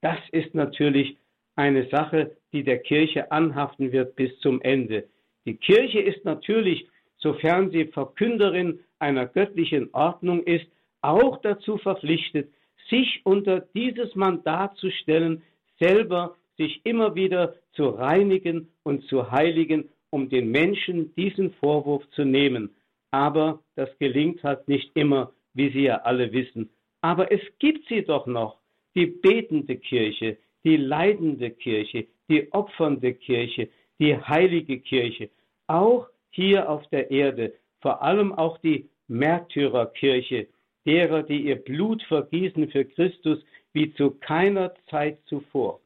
[0.02, 1.18] Das ist natürlich
[1.56, 5.08] eine Sache, die der Kirche anhaften wird bis zum Ende.
[5.46, 10.66] Die Kirche ist natürlich, sofern sie Verkünderin einer göttlichen Ordnung ist,
[11.02, 12.52] auch dazu verpflichtet,
[12.90, 15.44] sich unter dieses Mandat zu stellen,
[15.80, 22.24] selber sich immer wieder zu reinigen und zu heiligen, um den Menschen diesen Vorwurf zu
[22.24, 22.76] nehmen.
[23.14, 26.72] Aber das gelingt halt nicht immer, wie Sie ja alle wissen.
[27.02, 28.58] Aber es gibt sie doch noch,
[28.96, 35.30] die betende Kirche, die leidende Kirche, die opfernde Kirche, die heilige Kirche,
[35.68, 40.48] auch hier auf der Erde, vor allem auch die Märtyrerkirche,
[40.88, 45.82] derer, die ihr Blut vergießen für Christus, wie zu keiner Zeit zuvor.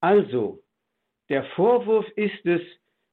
[0.00, 0.58] Also,
[1.28, 2.62] der Vorwurf ist es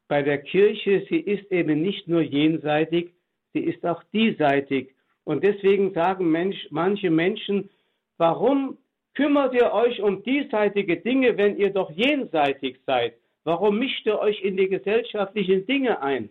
[0.07, 3.11] bei der Kirche, sie ist eben nicht nur jenseitig,
[3.53, 4.95] sie ist auch diesseitig.
[5.23, 7.69] Und deswegen sagen Mensch, manche Menschen,
[8.17, 8.77] warum
[9.13, 13.15] kümmert ihr euch um diesseitige Dinge, wenn ihr doch jenseitig seid?
[13.43, 16.29] Warum mischt ihr euch in die gesellschaftlichen Dinge ein?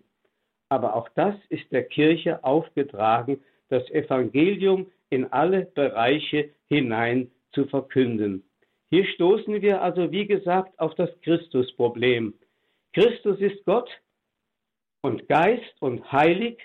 [0.69, 8.45] Aber auch das ist der Kirche aufgetragen, das Evangelium in alle Bereiche hinein zu verkünden.
[8.91, 12.35] Hier stoßen wir also, wie gesagt, auf das Christusproblem.
[12.93, 13.91] Christus ist Gott
[15.03, 16.59] und Geist und heilig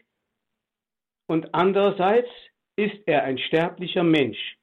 [1.27, 2.29] und andererseits
[2.75, 4.57] ist er ein sterblicher Mensch.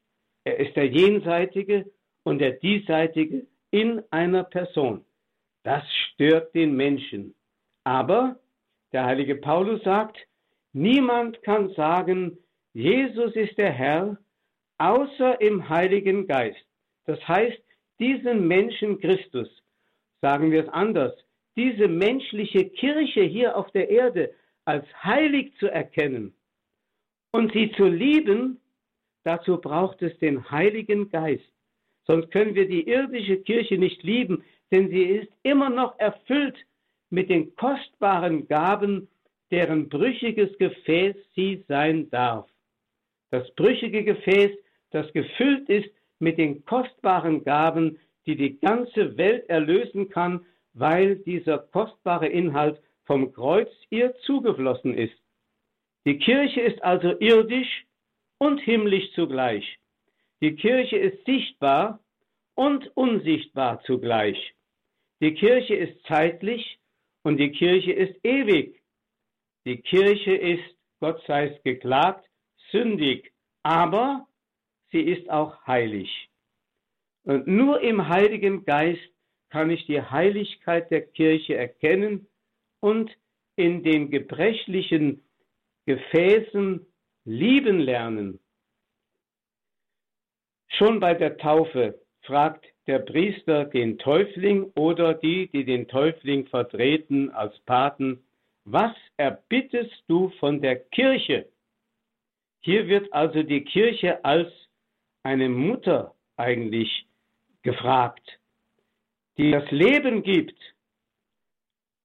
[0.45, 1.91] Er ist der Jenseitige
[2.25, 5.05] und der Diesseitige in einer Person.
[5.63, 7.35] Das stört den Menschen.
[7.85, 8.39] Aber
[8.93, 10.19] der heilige Paulus sagt,
[10.73, 12.39] niemand kann sagen,
[12.73, 14.19] Jesus ist der Herr,
[14.79, 16.65] außer im Heiligen Geist.
[17.05, 17.63] Das heißt,
[17.99, 19.49] diesen Menschen Christus,
[20.21, 21.13] sagen wir es anders,
[21.57, 26.35] diese menschliche Kirche hier auf der Erde als heilig zu erkennen
[27.33, 28.61] und sie zu lieben,
[29.25, 31.53] dazu braucht es den Heiligen Geist.
[32.07, 36.57] Sonst können wir die irdische Kirche nicht lieben, denn sie ist immer noch erfüllt
[37.11, 39.09] mit den kostbaren Gaben,
[39.51, 42.49] deren brüchiges Gefäß sie sein darf.
[43.31, 44.53] Das brüchige Gefäß
[44.91, 50.45] das gefüllt ist mit den kostbaren Gaben, die die ganze Welt erlösen kann,
[50.75, 55.15] weil dieser kostbare Inhalt vom Kreuz ihr zugeflossen ist.
[56.07, 57.87] Die Kirche ist also irdisch
[58.39, 59.79] und himmlisch zugleich.
[60.41, 62.01] Die Kirche ist sichtbar
[62.55, 64.55] und unsichtbar zugleich.
[65.21, 66.79] Die Kirche ist zeitlich
[67.23, 68.81] und die Kirche ist ewig.
[69.67, 70.65] Die Kirche ist,
[71.01, 72.27] Gott sei es geklagt,
[72.71, 73.33] sündig,
[73.63, 74.27] aber
[74.91, 76.31] sie ist auch heilig.
[77.25, 79.13] Und nur im Heiligen Geist
[79.51, 82.27] kann ich die Heiligkeit der Kirche erkennen
[82.81, 83.15] und
[83.57, 85.23] in den gebrechlichen
[85.87, 86.87] Gefäßen
[87.25, 88.41] lieben lernen.
[90.69, 97.31] Schon bei der Taufe fragt der Priester den Täufling oder die, die den Täufling vertreten
[97.31, 98.23] als Paten,
[98.65, 101.49] was erbittest du von der Kirche?
[102.61, 104.49] Hier wird also die Kirche als
[105.23, 107.07] eine Mutter eigentlich
[107.63, 108.39] gefragt,
[109.39, 110.59] die das Leben gibt.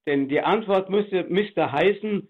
[0.06, 2.28] Denn die Antwort müsste, müsste heißen,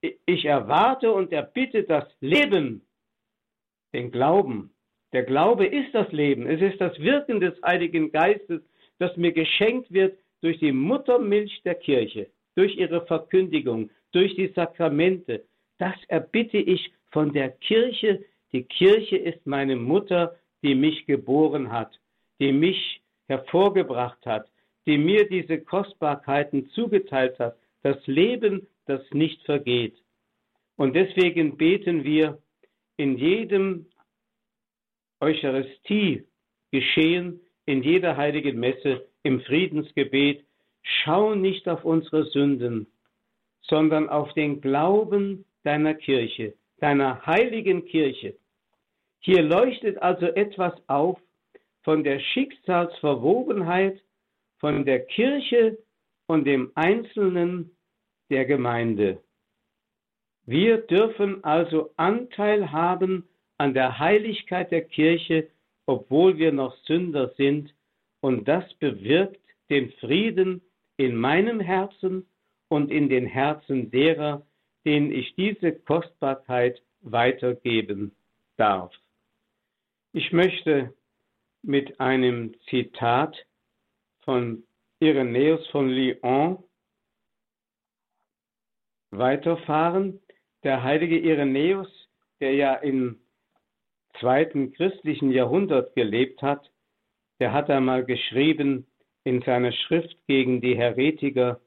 [0.00, 2.82] ich erwarte und erbitte das Leben,
[3.92, 4.70] den Glauben.
[5.12, 6.46] Der Glaube ist das Leben.
[6.46, 8.62] Es ist das Wirken des Heiligen Geistes,
[8.98, 15.44] das mir geschenkt wird durch die Muttermilch der Kirche, durch ihre Verkündigung, durch die Sakramente.
[15.78, 18.24] Das erbitte ich von der Kirche.
[18.52, 21.98] Die Kirche ist meine Mutter, die mich geboren hat,
[22.40, 24.50] die mich hervorgebracht hat,
[24.86, 29.96] die mir diese Kostbarkeiten zugeteilt hat, das Leben, das nicht vergeht.
[30.76, 32.40] Und deswegen beten wir
[32.96, 33.86] in jedem
[35.20, 36.24] Eucharistie
[36.70, 40.44] geschehen, in jeder heiligen Messe, im Friedensgebet,
[40.82, 42.86] schau nicht auf unsere Sünden,
[43.62, 48.36] sondern auf den Glauben deiner Kirche, deiner heiligen Kirche.
[49.20, 51.20] Hier leuchtet also etwas auf
[51.82, 54.00] von der Schicksalsverwobenheit
[54.58, 55.78] von der Kirche
[56.26, 57.76] und dem Einzelnen
[58.30, 59.22] der Gemeinde.
[60.46, 65.48] Wir dürfen also Anteil haben an der Heiligkeit der Kirche,
[65.86, 67.74] obwohl wir noch Sünder sind,
[68.20, 70.62] und das bewirkt den Frieden
[70.96, 72.26] in meinem Herzen
[72.68, 74.46] und in den Herzen derer,
[74.84, 78.14] denen ich diese Kostbarkeit weitergeben
[78.56, 78.92] darf.
[80.12, 80.92] Ich möchte
[81.62, 83.36] mit einem Zitat
[84.20, 84.64] von
[85.00, 86.64] Irenäus von Lyon
[89.10, 90.20] weiterfahren.
[90.64, 91.88] Der heilige Irenäus,
[92.40, 93.20] der ja im
[94.20, 96.70] zweiten christlichen Jahrhundert gelebt hat,
[97.40, 98.86] der hat einmal geschrieben
[99.24, 101.60] in seiner Schrift gegen die Heretiker,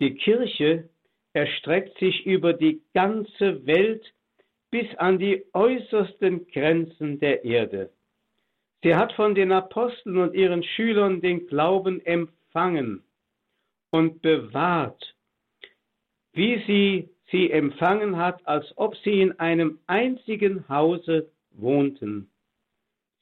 [0.00, 0.88] die Kirche
[1.32, 4.04] erstreckt sich über die ganze Welt
[4.70, 7.90] bis an die äußersten Grenzen der Erde.
[8.82, 13.02] Sie hat von den Aposteln und ihren Schülern den Glauben empfangen
[13.90, 15.14] und bewahrt,
[16.38, 22.30] wie sie sie empfangen hat, als ob sie in einem einzigen Hause wohnten.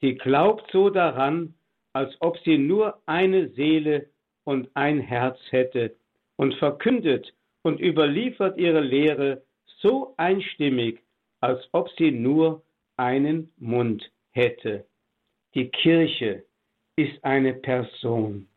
[0.01, 1.55] Sie glaubt so daran,
[1.93, 4.05] als ob sie nur eine Seele
[4.43, 5.95] und ein Herz hätte
[6.35, 9.41] und verkündet und überliefert ihre Lehre
[9.81, 11.01] so einstimmig,
[11.41, 12.61] als ob sie nur
[12.97, 14.85] einen Mund hätte.
[15.55, 16.43] Die Kirche
[16.95, 18.47] ist eine Person.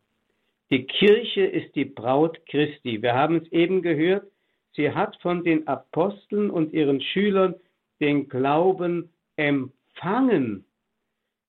[0.70, 3.00] Die Kirche ist die Braut Christi.
[3.00, 4.30] Wir haben es eben gehört,
[4.74, 7.54] sie hat von den Aposteln und ihren Schülern
[8.00, 10.64] den Glauben empfangen.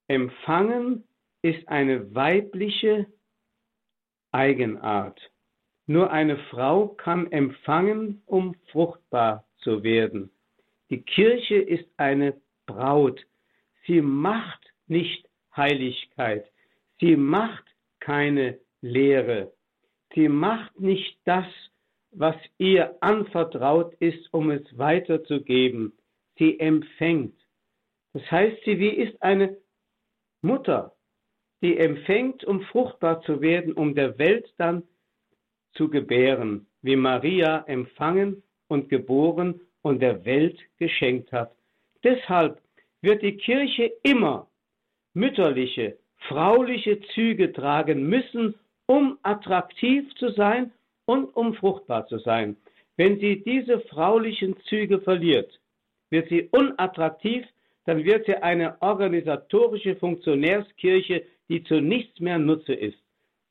[0.08, 1.04] Empfangen
[1.42, 3.08] ist eine weibliche
[4.32, 5.20] Eigenart.
[5.88, 10.32] Nur eine Frau kann empfangen, um fruchtbar zu werden.
[10.90, 13.26] Die Kirche ist eine Braut.
[13.88, 16.50] Sie macht nicht Heiligkeit.
[17.00, 17.66] Sie macht
[18.00, 19.54] keine Lehre.
[20.14, 21.46] Sie macht nicht das,
[22.12, 25.94] was ihr anvertraut ist, um es weiterzugeben.
[26.38, 27.36] Sie empfängt.
[28.14, 29.58] Das heißt, sie wie ist eine
[30.42, 30.96] Mutter,
[31.62, 34.84] die empfängt, um fruchtbar zu werden, um der Welt dann
[35.74, 41.56] zu gebären, wie Maria empfangen und geboren und der Welt geschenkt hat.
[42.04, 42.62] Deshalb
[43.02, 44.50] wird die Kirche immer
[45.14, 45.98] mütterliche,
[46.28, 48.56] frauliche Züge tragen müssen,
[48.86, 50.72] um attraktiv zu sein
[51.12, 52.56] und um fruchtbar zu sein.
[52.96, 55.60] Wenn sie diese fraulichen Züge verliert,
[56.10, 57.46] wird sie unattraktiv,
[57.86, 63.02] dann wird sie eine organisatorische Funktionärskirche, die zu nichts mehr Nutze ist.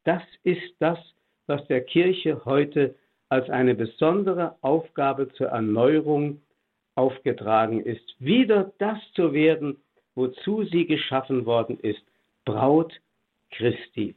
[0.05, 0.99] Das ist das,
[1.47, 2.95] was der Kirche heute
[3.29, 6.41] als eine besondere Aufgabe zur Erneuerung
[6.95, 9.77] aufgetragen ist, wieder das zu werden,
[10.15, 12.03] wozu sie geschaffen worden ist,
[12.45, 12.93] Braut
[13.51, 14.15] Christi.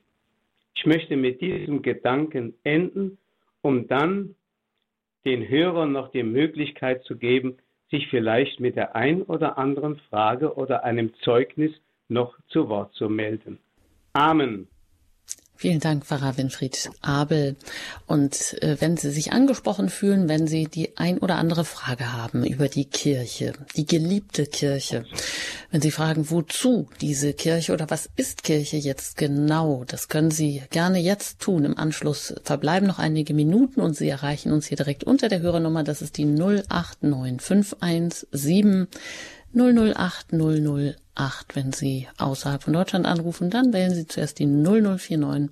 [0.75, 3.17] Ich möchte mit diesem Gedanken enden,
[3.63, 4.35] um dann
[5.25, 7.57] den Hörern noch die Möglichkeit zu geben,
[7.89, 11.71] sich vielleicht mit der ein oder anderen Frage oder einem Zeugnis
[12.09, 13.59] noch zu Wort zu melden.
[14.13, 14.67] Amen.
[15.55, 17.55] Vielen Dank, Pfarrer Winfried Abel.
[18.05, 22.43] Und äh, wenn Sie sich angesprochen fühlen, wenn Sie die ein oder andere Frage haben
[22.43, 25.05] über die Kirche, die geliebte Kirche,
[25.71, 30.63] wenn Sie fragen, wozu diese Kirche oder was ist Kirche jetzt genau, das können Sie
[30.69, 31.65] gerne jetzt tun.
[31.65, 35.83] Im Anschluss verbleiben noch einige Minuten und Sie erreichen uns hier direkt unter der Hörernummer.
[35.83, 38.87] Das ist die 0895117
[39.53, 41.55] 008 008.
[41.55, 45.49] Wenn Sie außerhalb von Deutschland anrufen, dann wählen Sie zuerst die 0049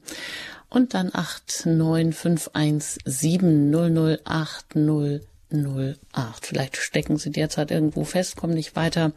[0.70, 6.46] und dann 89517 008 008.
[6.46, 9.12] Vielleicht stecken Sie derzeit irgendwo fest, kommen nicht weiter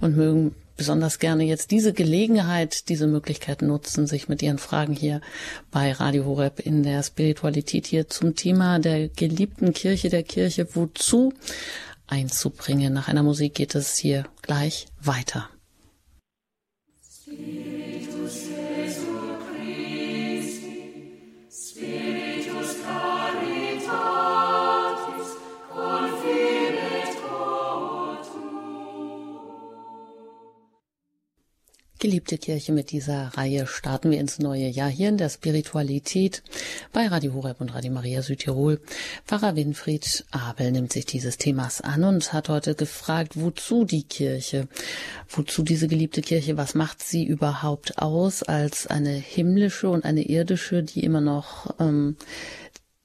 [0.00, 5.20] und mögen besonders gerne jetzt diese Gelegenheit, diese Möglichkeit nutzen, sich mit Ihren Fragen hier
[5.70, 11.32] bei Radio Horeb in der Spiritualität hier zum Thema der geliebten Kirche, der Kirche, wozu
[12.06, 12.92] einzubringen.
[12.92, 15.50] Nach einer Musik geht es hier gleich weiter.
[32.06, 36.44] Geliebte Kirche, mit dieser Reihe starten wir ins neue Jahr hier in der Spiritualität.
[36.92, 38.80] Bei Radio Horeb und Radio Maria Südtirol.
[39.26, 44.68] Pfarrer Winfried Abel nimmt sich dieses Themas an und hat heute gefragt, wozu die Kirche,
[45.28, 50.84] wozu diese geliebte Kirche, was macht sie überhaupt aus als eine himmlische und eine irdische,
[50.84, 52.14] die immer noch ähm,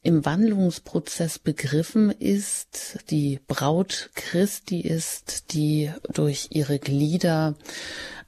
[0.03, 7.55] im Wandlungsprozess begriffen ist, die Braut Christi ist, die durch ihre Glieder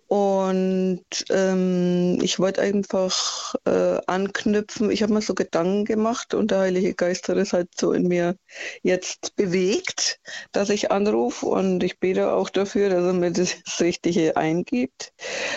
[0.07, 4.91] und ähm, ich wollte einfach äh, anknüpfen.
[4.91, 8.07] Ich habe mir so Gedanken gemacht und der Heilige Geist hat es halt so in
[8.07, 8.35] mir
[8.83, 10.19] jetzt bewegt,
[10.51, 15.13] dass ich anrufe und ich bete auch dafür, dass er mir das Richtige eingibt.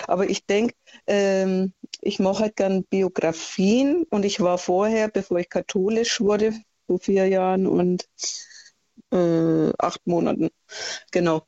[0.07, 0.73] Aber ich denke,
[1.05, 6.53] ähm, ich mache halt gern Biografien und ich war vorher, bevor ich katholisch wurde,
[6.87, 8.07] vor vier Jahren und
[9.11, 10.49] äh, acht Monaten,
[11.11, 11.43] genau,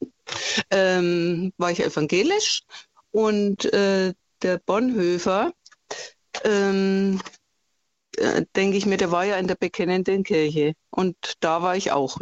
[0.71, 2.61] ähm, war ich evangelisch
[3.11, 5.51] und äh, der Bonhoeffer,
[6.43, 7.19] ähm,
[8.17, 11.91] äh, denke ich mir, der war ja in der bekennenden Kirche und da war ich
[11.91, 12.17] auch.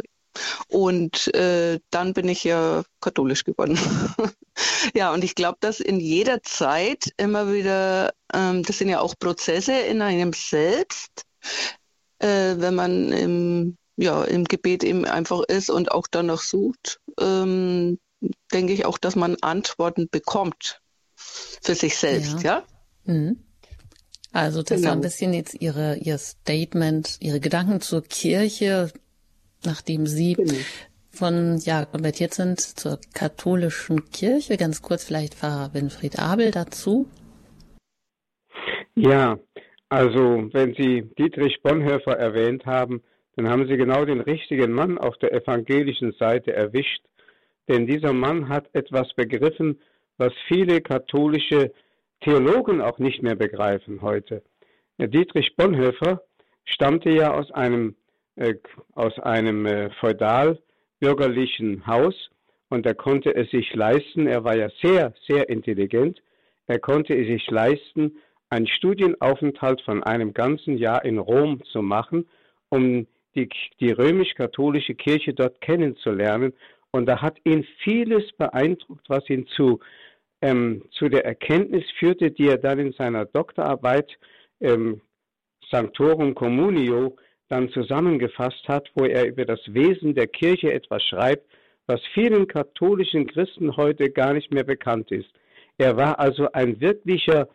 [0.68, 3.78] Und äh, dann bin ich ja katholisch geworden.
[4.94, 9.14] ja, und ich glaube, dass in jeder Zeit immer wieder, ähm, das sind ja auch
[9.18, 11.24] Prozesse in einem selbst,
[12.20, 17.98] äh, wenn man im, ja, im Gebet eben einfach ist und auch danach sucht, ähm,
[18.52, 20.80] denke ich auch, dass man Antworten bekommt
[21.14, 22.64] für sich selbst, ja?
[23.06, 23.12] ja?
[23.12, 23.44] Mhm.
[24.32, 24.90] Also das genau.
[24.90, 28.92] war ein bisschen jetzt Ihre, Ihr Statement, Ihre Gedanken zur Kirche,
[29.64, 30.54] nachdem Sie genau.
[31.10, 34.56] von, ja, konvertiert sind zur katholischen Kirche.
[34.56, 37.08] Ganz kurz vielleicht Pfarrer Winfried Abel dazu.
[38.94, 39.38] Ja,
[39.88, 43.02] also wenn Sie Dietrich Bonhoeffer erwähnt haben,
[43.38, 47.02] dann haben Sie genau den richtigen Mann auf der evangelischen Seite erwischt.
[47.68, 49.78] Denn dieser Mann hat etwas begriffen,
[50.16, 51.72] was viele katholische
[52.20, 54.42] Theologen auch nicht mehr begreifen heute.
[54.98, 56.20] Dietrich Bonhoeffer
[56.64, 57.94] stammte ja aus einem,
[58.34, 58.54] äh,
[58.96, 62.30] aus einem äh, feudal-bürgerlichen Haus
[62.70, 66.20] und er konnte es sich leisten, er war ja sehr, sehr intelligent,
[66.66, 68.18] er konnte es sich leisten,
[68.50, 72.26] einen Studienaufenthalt von einem ganzen Jahr in Rom zu machen,
[72.68, 73.06] um
[73.38, 73.48] die,
[73.80, 76.52] die römisch-katholische Kirche dort kennenzulernen.
[76.90, 79.80] Und da hat ihn vieles beeindruckt, was ihn zu,
[80.42, 84.18] ähm, zu der Erkenntnis führte, die er dann in seiner Doktorarbeit
[84.60, 85.00] ähm,
[85.70, 87.16] Sanctorum Communio
[87.48, 91.46] dann zusammengefasst hat, wo er über das Wesen der Kirche etwas schreibt,
[91.86, 95.30] was vielen katholischen Christen heute gar nicht mehr bekannt ist.
[95.78, 97.48] Er war also ein wirklicher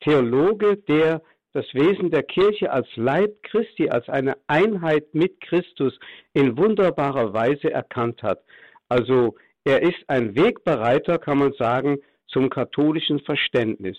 [0.00, 1.22] Theologe, der
[1.52, 5.98] das Wesen der Kirche als Leib Christi, als eine Einheit mit Christus
[6.32, 8.42] in wunderbarer Weise erkannt hat.
[8.88, 13.96] Also er ist ein Wegbereiter, kann man sagen, zum katholischen Verständnis.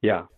[0.00, 0.28] Ja.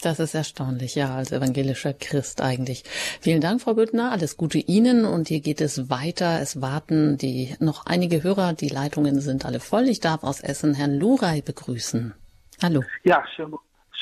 [0.00, 2.84] Das ist erstaunlich, ja, als evangelischer Christ eigentlich.
[3.20, 4.12] Vielen Dank, Frau Büttner.
[4.12, 6.40] Alles Gute Ihnen und hier geht es weiter.
[6.40, 8.52] Es warten die noch einige Hörer.
[8.52, 9.88] Die Leitungen sind alle voll.
[9.88, 12.14] Ich darf aus Essen Herrn Luray begrüßen.
[12.62, 12.84] Hallo.
[13.02, 13.52] Ja, schön,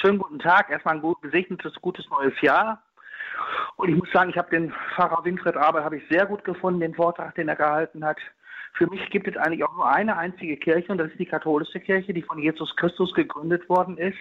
[0.00, 0.70] schönen guten Tag.
[0.70, 2.82] Erstmal ein gesegnetes, gutes neues Jahr.
[3.76, 6.80] Und ich muss sagen, ich habe den Pfarrer Winfried Abel habe ich sehr gut gefunden,
[6.80, 8.18] den Vortrag, den er gehalten hat.
[8.74, 11.80] Für mich gibt es eigentlich auch nur eine einzige Kirche und das ist die katholische
[11.80, 14.18] Kirche, die von Jesus Christus gegründet worden ist.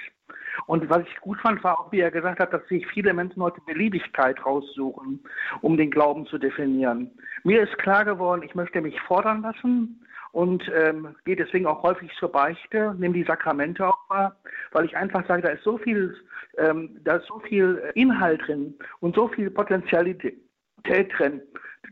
[0.65, 3.43] Und was ich gut fand, war auch, wie er gesagt hat, dass sich viele Menschen
[3.43, 5.19] heute Beliebigkeit raussuchen,
[5.61, 7.11] um den Glauben zu definieren.
[7.43, 10.01] Mir ist klar geworden, ich möchte mich fordern lassen
[10.35, 14.35] und ähm, gehe deswegen auch häufig zur Beichte, nehme die Sakramente auch wahr,
[14.73, 16.13] weil ich einfach sage, da ist so viel,
[16.57, 20.37] ähm, da ist so viel Inhalt drin und so viel Potenzialität
[21.17, 21.41] drin,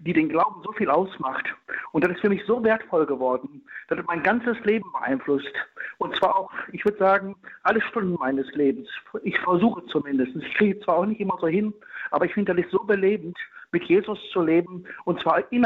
[0.02, 1.46] die den Glauben so viel ausmacht.
[1.94, 3.64] Und das ist für mich so wertvoll geworden.
[3.88, 5.54] Das hat mein ganzes Leben beeinflusst.
[5.98, 8.90] Und zwar auch, ich würde sagen, alle Stunden meines Lebens.
[9.24, 10.36] Ich versuche zumindest.
[10.36, 11.74] Ich kriege zwar auch nicht immer so hin,
[12.12, 13.38] aber ich finde das ist so belebend,
[13.72, 14.84] mit Jesus zu leben.
[15.06, 15.62] Und zwar in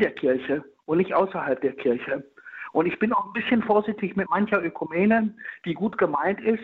[0.00, 2.24] der Kirche und nicht außerhalb der Kirche.
[2.72, 6.62] Und ich bin auch ein bisschen vorsichtig mit mancher Ökumene, die gut gemeint ist,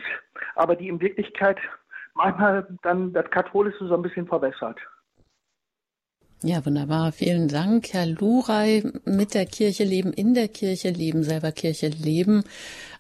[0.55, 1.59] aber die in Wirklichkeit
[2.15, 4.79] manchmal dann das Katholische so ein bisschen verwässert.
[6.43, 7.13] Ja, wunderbar.
[7.13, 8.85] Vielen Dank, Herr Luray.
[9.05, 12.45] Mit der Kirche leben, in der Kirche leben, selber Kirche leben,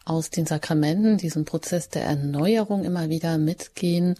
[0.04, 4.14] aus den Sakramenten, diesen Prozess der Erneuerung immer wieder mitgehen,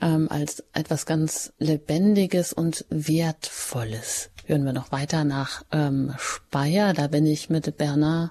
[0.00, 4.30] ähm, als etwas ganz Lebendiges und Wertvolles.
[4.48, 6.94] Hören wir noch weiter nach ähm, Speyer.
[6.94, 8.30] Da bin ich mit Bernard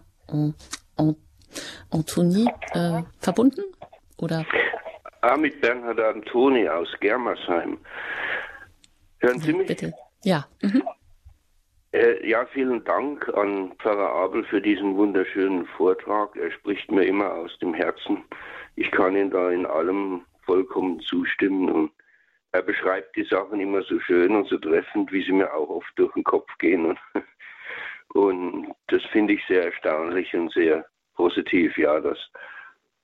[1.92, 3.62] Antoni äh, verbunden,
[4.18, 4.44] oder?
[5.22, 7.78] Ah, mit Bernhard Antoni aus Germersheim.
[9.20, 9.68] Hören Sie mich?
[9.68, 9.94] Bitte.
[10.24, 10.48] Ja.
[10.64, 10.82] Mhm.
[11.92, 16.36] Äh, ja, vielen Dank an Pfarrer Abel für diesen wunderschönen Vortrag.
[16.36, 18.24] Er spricht mir immer aus dem Herzen.
[18.76, 21.92] Ich kann ihn da in allem vollkommen zustimmen und
[22.52, 25.92] er beschreibt die Sachen immer so schön und so treffend, wie sie mir auch oft
[25.96, 26.86] durch den Kopf gehen.
[26.86, 27.00] Und,
[28.14, 30.86] und das finde ich sehr erstaunlich und sehr
[31.16, 32.18] positiv, ja, dass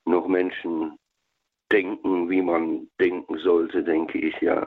[0.06, 0.98] noch Menschen
[1.70, 4.66] denken, wie man denken sollte, denke ich, ja.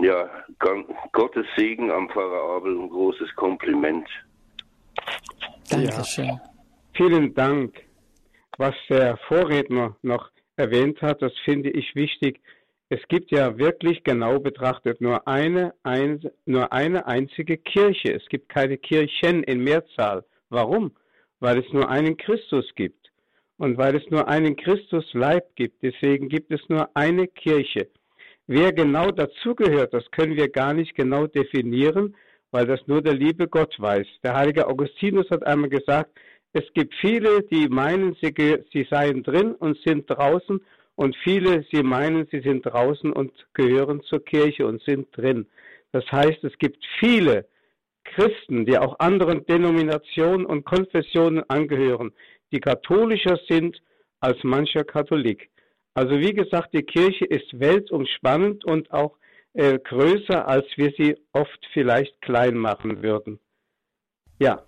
[0.00, 0.28] Ja,
[1.12, 4.08] Gottes Segen am Pfarrer Abel, ein großes Kompliment.
[5.70, 6.26] Dankeschön.
[6.26, 6.40] Ja.
[6.94, 7.74] Vielen Dank.
[8.58, 12.40] Was der Vorredner noch erwähnt hat, das finde ich wichtig.
[12.94, 18.12] Es gibt ja wirklich genau betrachtet nur eine, ein, nur eine einzige Kirche.
[18.12, 20.26] Es gibt keine Kirchen in Mehrzahl.
[20.50, 20.92] Warum?
[21.40, 23.10] Weil es nur einen Christus gibt.
[23.56, 25.82] Und weil es nur einen Christus Leib gibt.
[25.82, 27.88] Deswegen gibt es nur eine Kirche.
[28.46, 32.14] Wer genau dazugehört, das können wir gar nicht genau definieren,
[32.50, 34.06] weil das nur der liebe Gott weiß.
[34.22, 36.10] Der heilige Augustinus hat einmal gesagt,
[36.52, 38.34] es gibt viele, die meinen, sie,
[38.70, 40.60] sie seien drin und sind draußen
[40.94, 45.46] und viele, sie meinen, sie sind draußen und gehören zur Kirche und sind drin.
[45.92, 47.46] Das heißt, es gibt viele
[48.04, 52.12] Christen, die auch anderen Denominationen und Konfessionen angehören,
[52.52, 53.80] die katholischer sind
[54.20, 55.50] als mancher Katholik.
[55.94, 59.16] Also wie gesagt, die Kirche ist weltumspannend und auch
[59.54, 63.38] äh, größer, als wir sie oft vielleicht klein machen würden.
[64.38, 64.66] Ja.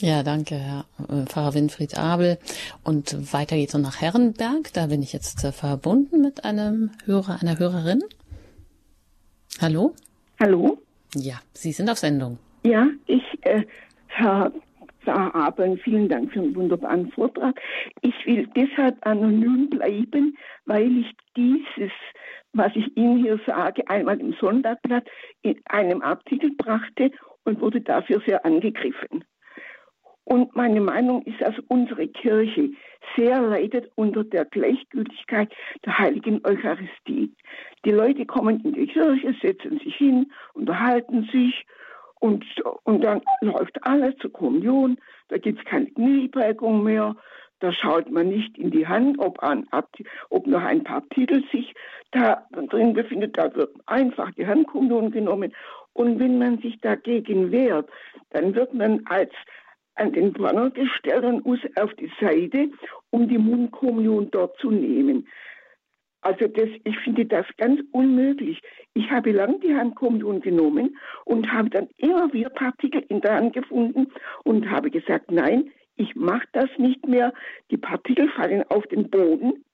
[0.00, 2.38] Ja, danke, Herr äh, Pfarrer Winfried Abel.
[2.84, 4.72] Und weiter geht's noch nach Herrenberg.
[4.72, 8.02] Da bin ich jetzt äh, verbunden mit einem Hörer, einer Hörerin.
[9.60, 9.94] Hallo?
[10.40, 10.78] Hallo?
[11.14, 12.38] Ja, Sie sind auf Sendung.
[12.64, 13.62] Ja, ich, äh,
[14.06, 14.52] Herr
[15.04, 17.60] Pfarrer Abel, vielen Dank für einen wunderbaren Vortrag.
[18.02, 21.92] Ich will deshalb anonym bleiben, weil ich dieses,
[22.52, 25.08] was ich Ihnen hier sage, einmal im Sonntagblatt
[25.42, 27.10] in einem Artikel brachte
[27.44, 29.24] und wurde dafür sehr angegriffen.
[30.24, 32.70] Und meine Meinung ist, dass unsere Kirche
[33.16, 35.52] sehr leidet unter der Gleichgültigkeit
[35.84, 37.32] der heiligen Eucharistie.
[37.84, 41.66] Die Leute kommen in die Kirche, setzen sich hin, unterhalten sich
[42.20, 42.44] und,
[42.84, 44.96] und dann läuft alles zur Kommunion,
[45.28, 47.16] da gibt es keine Knieprägung mehr,
[47.58, 49.66] da schaut man nicht in die Hand, ob, ein,
[50.30, 51.74] ob noch ein paar Titel sich
[52.12, 55.52] da drin befindet, da wird einfach die Handkommunion genommen.
[55.94, 57.88] Und wenn man sich dagegen wehrt,
[58.30, 59.32] dann wird man als
[59.94, 62.70] an den Pranger gestellt und muss auf die Seite,
[63.10, 65.26] um die Mundkommunion dort zu nehmen.
[66.22, 68.60] Also das, ich finde das ganz unmöglich.
[68.94, 73.54] Ich habe lang die Handkommunion genommen und habe dann immer wieder Partikel in der Hand
[73.54, 74.06] gefunden
[74.44, 77.32] und habe gesagt, nein, ich mache das nicht mehr.
[77.70, 79.64] Die Partikel fallen auf den Boden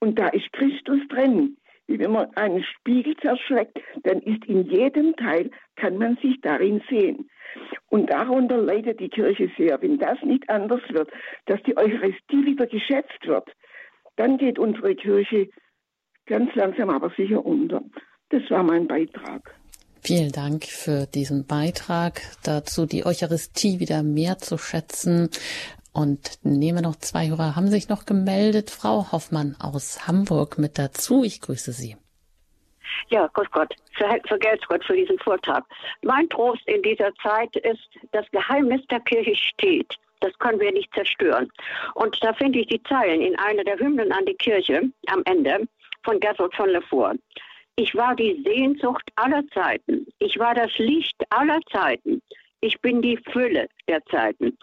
[0.00, 1.56] und da ist Christus drin.
[1.86, 6.82] Wie wenn man einen Spiegel zerschlägt, dann ist in jedem Teil, kann man sich darin
[6.88, 7.28] sehen.
[7.88, 9.80] Und darunter leidet die Kirche sehr.
[9.80, 11.10] Wenn das nicht anders wird,
[11.46, 13.48] dass die Eucharistie wieder geschätzt wird,
[14.16, 15.48] dann geht unsere Kirche
[16.26, 17.82] ganz langsam aber sicher unter.
[18.30, 19.54] Das war mein Beitrag.
[20.00, 25.30] Vielen Dank für diesen Beitrag dazu, die Eucharistie wieder mehr zu schätzen.
[25.94, 28.70] Und nehmen noch zwei Hörer, haben sich noch gemeldet.
[28.70, 31.22] Frau Hoffmann aus Hamburg mit dazu.
[31.22, 31.96] Ich grüße Sie.
[33.10, 33.74] Ja, Gott Gott,
[34.26, 35.64] vergelt's Gott für diesen Vortrag.
[36.02, 39.94] Mein Trost in dieser Zeit ist, das Geheimnis der Kirche steht.
[40.20, 41.50] Das können wir nicht zerstören.
[41.94, 45.68] Und da finde ich die Zeilen in einer der Hymnen an die Kirche am Ende
[46.02, 47.18] von Gertrud von Lefort.
[47.76, 50.06] Ich war die Sehnsucht aller Zeiten.
[50.18, 52.22] Ich war das Licht aller Zeiten.
[52.60, 54.56] Ich bin die Fülle der Zeiten.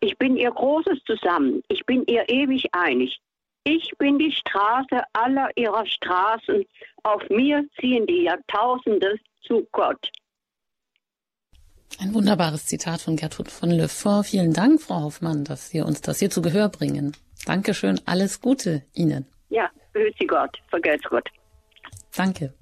[0.00, 1.62] Ich bin ihr Großes zusammen.
[1.68, 3.18] Ich bin ihr ewig einig.
[3.64, 6.64] Ich bin die Straße aller ihrer Straßen.
[7.02, 10.10] Auf mir ziehen die Jahrtausende zu Gott.
[12.00, 14.26] Ein wunderbares Zitat von Gertrud von Lefort.
[14.26, 17.16] Vielen Dank, Frau Hoffmann, dass Sie uns das hier zu Gehör bringen.
[17.44, 19.26] Dankeschön, alles Gute Ihnen.
[19.48, 21.28] Ja, grüße Gott, vergelt's Gott.
[22.14, 22.54] Danke.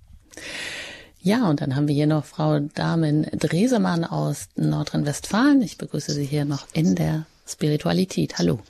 [1.26, 5.60] Ja, und dann haben wir hier noch Frau Damen Dresemann aus Nordrhein-Westfalen.
[5.60, 8.38] Ich begrüße Sie hier noch in der Spiritualität.
[8.38, 8.60] Hallo.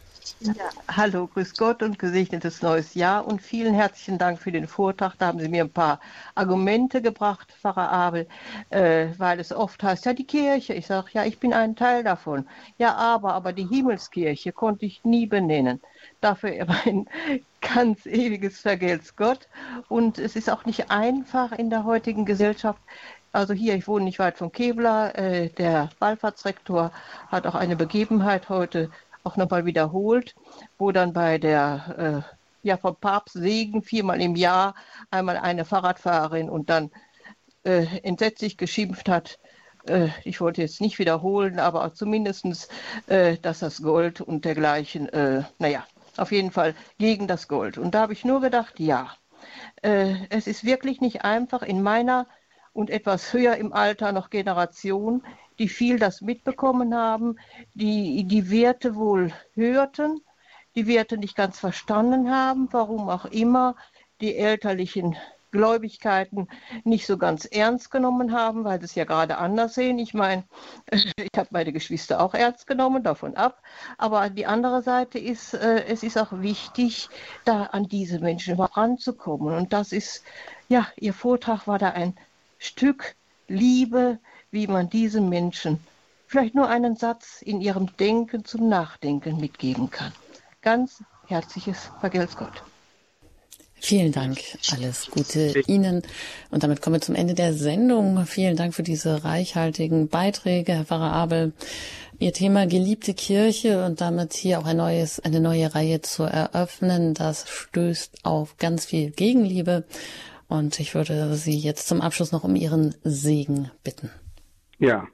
[0.40, 5.14] Ja, hallo, grüß Gott und gesegnetes neues Jahr und vielen herzlichen Dank für den Vortrag.
[5.18, 6.00] Da haben Sie mir ein paar
[6.34, 8.26] Argumente gebracht, Pfarrer Abel,
[8.70, 10.74] äh, weil es oft heißt, ja, die Kirche.
[10.74, 12.48] Ich sage, ja, ich bin ein Teil davon.
[12.76, 15.80] Ja, aber, aber die Himmelskirche konnte ich nie benennen.
[16.20, 17.06] Dafür mein
[17.60, 19.48] ganz ewiges Vergelt's Gott.
[19.88, 22.80] Und es ist auch nicht einfach in der heutigen Gesellschaft,
[23.36, 25.14] also hier, ich wohne nicht weit von Kevlar.
[25.14, 26.90] Äh, der Wallfahrtsrektor
[27.28, 28.90] hat auch eine Begebenheit heute
[29.26, 30.34] auch nochmal wiederholt,
[30.78, 32.24] wo dann bei der,
[32.62, 34.74] äh, ja, vom Papst Segen viermal im Jahr
[35.10, 36.90] einmal eine Fahrradfahrerin und dann
[37.64, 39.38] äh, entsetzlich geschimpft hat,
[39.88, 42.68] äh, ich wollte jetzt nicht wiederholen, aber zumindest,
[43.08, 45.84] äh, dass das Gold und dergleichen, äh, naja,
[46.16, 47.78] auf jeden Fall gegen das Gold.
[47.78, 49.10] Und da habe ich nur gedacht, ja,
[49.82, 52.26] äh, es ist wirklich nicht einfach in meiner
[52.72, 55.22] und etwas höher im Alter noch Generation
[55.58, 57.38] die viel das mitbekommen haben,
[57.74, 60.20] die die Werte wohl hörten,
[60.74, 63.76] die Werte nicht ganz verstanden haben, warum auch immer
[64.20, 65.16] die elterlichen
[65.56, 66.48] Gläubigkeiten
[66.84, 69.98] nicht so ganz ernst genommen haben, weil sie es ja gerade anders sehen.
[69.98, 70.44] Ich meine,
[71.16, 73.62] ich habe meine Geschwister auch ernst genommen, davon ab.
[73.96, 77.08] Aber die andere Seite ist, äh, es ist auch wichtig,
[77.44, 79.54] da an diese Menschen ranzukommen.
[79.54, 80.24] Und das ist,
[80.68, 82.16] ja, Ihr Vortrag war da ein
[82.58, 83.14] Stück
[83.48, 84.18] Liebe,
[84.50, 85.80] wie man diesen Menschen
[86.26, 90.12] vielleicht nur einen Satz in ihrem Denken zum Nachdenken mitgeben kann.
[90.62, 92.62] Ganz herzliches Vergelt's Gott.
[93.78, 94.40] Vielen Dank,
[94.72, 96.02] alles Gute Ihnen.
[96.50, 98.24] Und damit kommen wir zum Ende der Sendung.
[98.26, 101.52] Vielen Dank für diese reichhaltigen Beiträge, Herr Pfarrer Abel.
[102.18, 107.12] Ihr Thema geliebte Kirche und damit hier auch ein neues, eine neue Reihe zu eröffnen,
[107.12, 109.84] das stößt auf ganz viel Gegenliebe.
[110.48, 114.10] Und ich würde Sie jetzt zum Abschluss noch um Ihren Segen bitten.
[114.78, 115.08] Ja.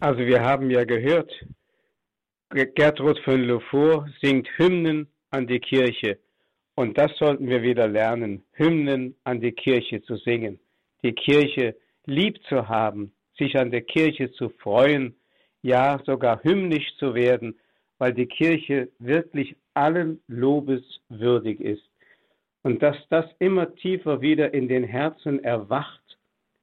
[0.00, 1.30] Also wir haben ja gehört,
[2.50, 6.18] Gertrud von Lefort singt Hymnen an die Kirche.
[6.74, 10.58] Und das sollten wir wieder lernen, Hymnen an die Kirche zu singen,
[11.02, 15.14] die Kirche lieb zu haben, sich an der Kirche zu freuen,
[15.62, 17.58] ja sogar hymnisch zu werden,
[17.98, 21.84] weil die Kirche wirklich allen Lobes würdig ist.
[22.62, 25.99] Und dass das immer tiefer wieder in den Herzen erwacht,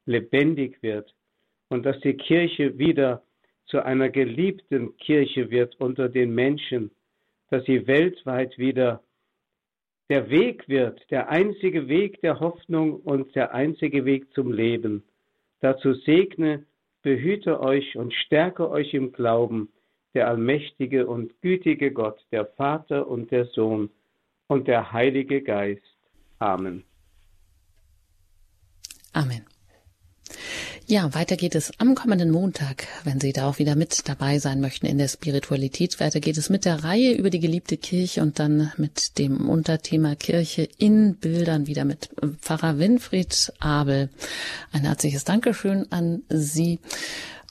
[0.07, 1.13] lebendig wird
[1.69, 3.23] und dass die Kirche wieder
[3.67, 6.91] zu einer geliebten Kirche wird unter den Menschen,
[7.49, 9.03] dass sie weltweit wieder
[10.09, 15.03] der Weg wird, der einzige Weg der Hoffnung und der einzige Weg zum Leben.
[15.59, 16.65] Dazu segne,
[17.01, 19.69] behüte euch und stärke euch im Glauben
[20.13, 23.89] der allmächtige und gütige Gott, der Vater und der Sohn
[24.47, 25.83] und der Heilige Geist.
[26.39, 26.83] Amen.
[29.13, 29.56] Amen.
[30.89, 34.61] Ja, weiter geht es am kommenden Montag, wenn Sie da auch wieder mit dabei sein
[34.61, 35.99] möchten in der Spiritualität.
[35.99, 40.15] Weiter geht es mit der Reihe über die geliebte Kirche und dann mit dem Unterthema
[40.15, 42.09] Kirche in Bildern wieder mit
[42.39, 44.07] Pfarrer Winfried Abel.
[44.71, 46.79] Ein herzliches Dankeschön an Sie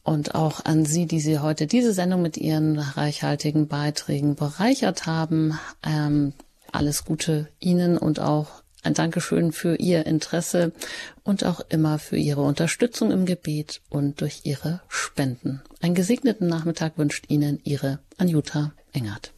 [0.03, 5.59] und auch an Sie, die Sie heute diese Sendung mit Ihren reichhaltigen Beiträgen bereichert haben.
[5.87, 6.33] Ähm,
[6.73, 10.73] alles Gute Ihnen und auch ein Dankeschön für Ihr Interesse
[11.25, 15.61] und auch immer für Ihre Unterstützung im Gebet und durch Ihre Spenden.
[15.83, 19.36] Einen gesegneten Nachmittag wünscht Ihnen Ihre Anjuta Engert.